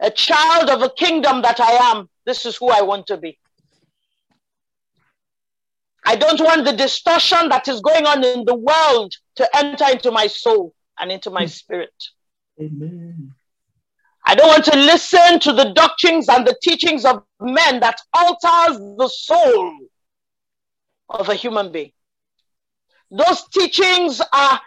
[0.00, 2.08] a child of a kingdom that I am.
[2.24, 3.38] This is who I want to be.
[6.08, 10.10] I don't want the distortion that is going on in the world to enter into
[10.10, 11.92] my soul and into my spirit.
[12.58, 13.34] Amen.
[14.24, 18.78] I don't want to listen to the doctrines and the teachings of men that alters
[18.96, 19.74] the soul
[21.10, 21.92] of a human being.
[23.10, 24.62] Those teachings are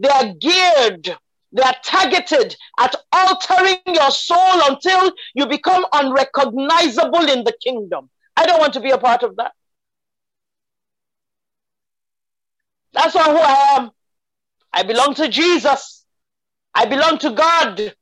[0.00, 1.16] they are geared
[1.52, 8.10] they are targeted at altering your soul until you become unrecognizable in the kingdom.
[8.36, 9.52] I don't want to be a part of that.
[12.92, 13.90] That's not who I am.
[14.72, 16.04] I belong to Jesus.
[16.74, 17.94] I belong to God.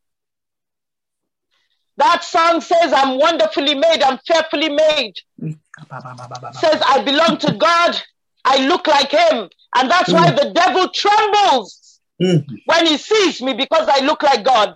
[1.97, 5.15] That song says, I'm wonderfully made, I'm fearfully made.
[6.55, 8.01] says, I belong to God,
[8.45, 9.49] I look like Him.
[9.75, 12.01] And that's why the devil trembles
[12.67, 14.75] when he sees me because I look like God.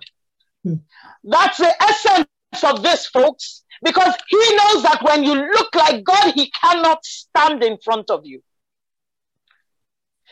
[1.23, 2.27] That's the essence
[2.63, 7.63] of this, folks, because he knows that when you look like God, he cannot stand
[7.63, 8.41] in front of you.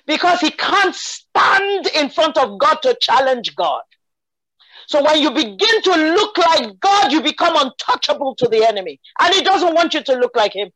[0.06, 3.82] Because he can't stand in front of God to challenge God.
[4.88, 8.99] So when you begin to look like God, you become untouchable to the enemy.
[9.19, 10.69] And he doesn't want you to look like him.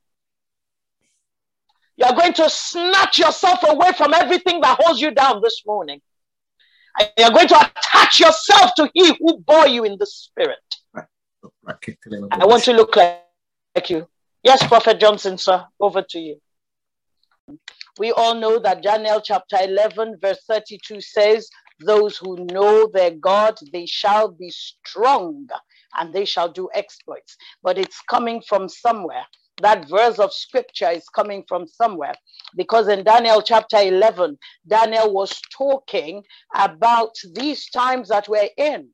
[1.98, 6.02] You're going to snatch yourself away from everything that holds you down this morning.
[7.00, 10.60] And you're going to attach yourself to He who bore you in the Spirit.
[12.32, 13.22] I want to look like,
[13.76, 14.08] like you.
[14.44, 16.42] Yes, Prophet Johnson, sir, over to you.
[18.00, 21.50] We all know that Daniel chapter 11, verse 32 says,
[21.86, 25.48] Those who know their God, they shall be strong
[25.98, 27.38] and they shall do exploits.
[27.64, 29.26] But it's coming from somewhere.
[29.62, 32.16] that verse of scripture is coming from somewhere
[32.58, 36.24] because in Daniel chapter 11, Daniel was talking
[36.56, 38.90] about these times that we're in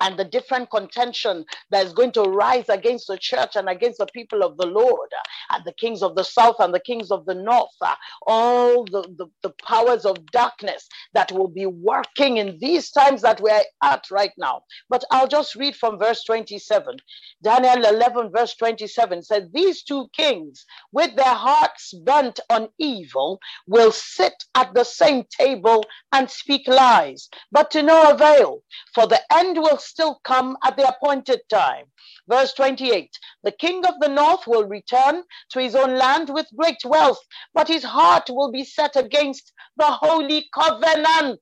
[0.00, 4.06] and the different contention that is going to rise against the church and against the
[4.14, 5.10] people of the Lord
[5.52, 7.94] and the kings of the south and the kings of the north, uh,
[8.26, 13.40] all the, the, the powers of darkness that will be working in these times that
[13.40, 14.62] we're at right now.
[14.88, 16.96] But I'll just read from verse 27.
[17.42, 23.92] Daniel 11, verse 27 says, These two kings, with their hearts bent on evil, will
[23.92, 28.62] sit at the same table and speak lies, but to no avail,
[28.94, 31.86] for the end will still come at the appointed time.
[32.28, 36.84] Verse 28 The king of the north will return to his own land with great
[36.84, 37.20] wealth,
[37.54, 41.40] but his heart will be set against the holy covenant.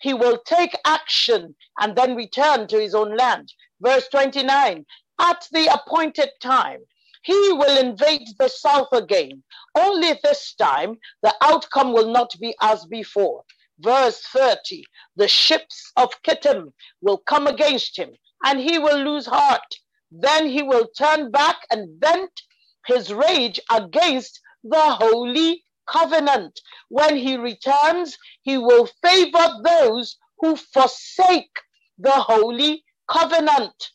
[0.00, 3.52] He will take action and then return to his own land.
[3.80, 4.84] Verse 29
[5.18, 6.80] At the appointed time,
[7.22, 9.42] he will invade the south again.
[9.74, 13.44] Only this time, the outcome will not be as before
[13.80, 14.84] verse 30
[15.16, 18.10] the ships of Kittim will come against him,
[18.44, 19.74] and he will lose heart.
[20.10, 22.42] Then he will turn back and vent
[22.86, 26.60] his rage against the holy covenant.
[26.88, 31.58] When he returns, he will favor those who forsake
[31.98, 33.90] the holy covenant.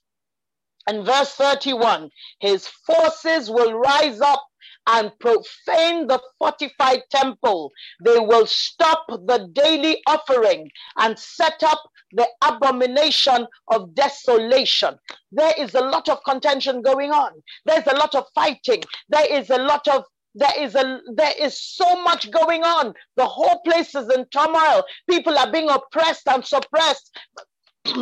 [0.88, 2.10] And verse 31
[2.40, 4.44] his forces will rise up
[4.88, 7.72] and profane the fortified temple.
[8.04, 11.82] They will stop the daily offering and set up
[12.14, 14.96] the abomination of desolation.
[15.32, 17.32] There is a lot of contention going on.
[17.66, 18.84] There's a lot of fighting.
[19.10, 20.04] There is a lot of
[20.34, 24.82] there is a there is so much going on the whole place is in turmoil
[25.10, 27.14] people are being oppressed and suppressed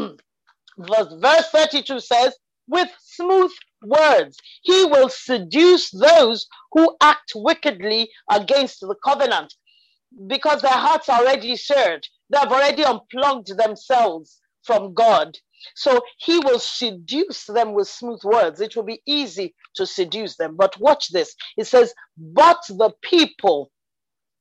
[0.78, 2.38] verse 32 says
[2.68, 3.52] with smooth
[3.84, 4.38] words.
[4.64, 9.54] He will seduce those who act wickedly against the covenant
[10.28, 12.08] because their hearts are already seared.
[12.30, 15.38] They have already unplugged themselves from God.
[15.76, 18.62] So he will seduce them with smooth words.
[18.62, 20.56] It will be easy to seduce them.
[20.58, 21.36] But watch this.
[21.58, 23.72] It says, But the people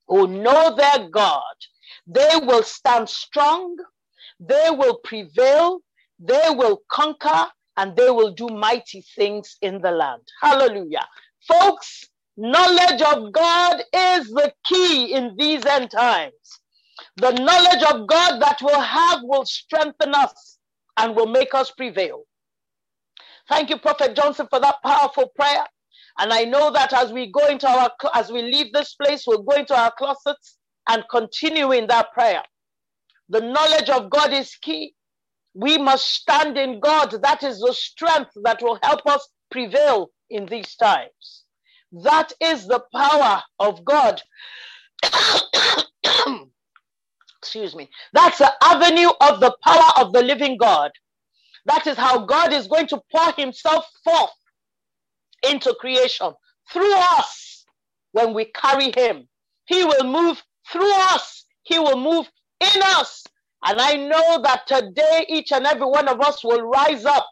[0.09, 1.43] who know their God,
[2.07, 3.77] they will stand strong,
[4.41, 5.81] they will prevail,
[6.21, 7.49] they will conquer,
[7.79, 10.23] and they will do mighty things in the land.
[10.43, 11.09] Hallelujah.
[11.49, 12.07] Folks,
[12.39, 16.35] knowledge of God is the key in these end times.
[17.17, 20.59] The knowledge of God that we'll have will strengthen us
[20.99, 22.25] and will make us prevail.
[23.49, 25.65] Thank you, Prophet Johnson, for that powerful prayer.
[26.19, 29.43] And I know that as we go into our, as we leave this place, we'll
[29.43, 32.43] go into our closets and continue in that prayer.
[33.31, 34.95] The knowledge of God is key.
[35.59, 37.13] We must stand in God.
[37.23, 41.45] That is the strength that will help us prevail in these times.
[41.93, 44.23] That is the power of God.
[47.43, 47.91] Excuse me.
[48.15, 50.93] That's the avenue of the power of the living God.
[51.67, 54.31] That is how God is going to pour himself forth
[55.49, 56.33] into creation
[56.73, 57.67] through us
[58.13, 59.29] when we carry him.
[59.67, 62.29] He will move through us, he will move
[62.61, 63.25] in us
[63.65, 67.27] and I know that today each and every one of us will rise up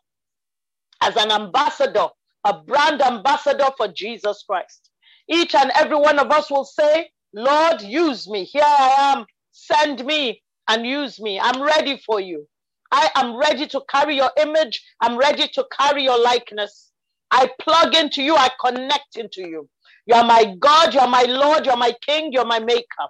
[1.03, 2.09] as an ambassador,
[2.45, 4.91] a brand ambassador for Jesus Christ.
[5.29, 8.45] Each and every one of us will say, Lord, use me.
[8.45, 9.27] Here I am.
[9.53, 11.41] Send me and use me.
[11.41, 12.47] I'm ready for you.
[12.93, 14.83] I am ready to carry your image.
[15.03, 16.93] I'm ready to carry your likeness.
[17.31, 18.37] I plug into you.
[18.37, 19.69] I connect into you.
[20.07, 20.95] You are my God.
[20.95, 21.67] You are my Lord.
[21.67, 22.33] You are my King.
[22.33, 23.09] You are my Maker.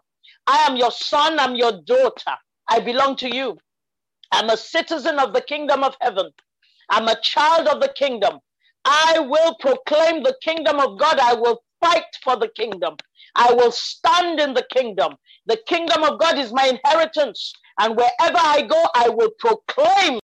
[0.49, 1.39] I am your son.
[1.39, 2.37] I'm your daughter.
[2.69, 3.59] I belong to you.
[4.33, 6.31] I'm a citizen of the kingdom of heaven.
[6.91, 8.41] I'm a child of the kingdom.
[8.85, 11.19] I will proclaim the kingdom of God.
[11.21, 12.97] I will fight for the kingdom.
[13.37, 15.17] I will stand in the kingdom.
[15.47, 17.53] The kingdom of God is my inheritance.
[17.81, 20.21] And wherever I go, I will proclaim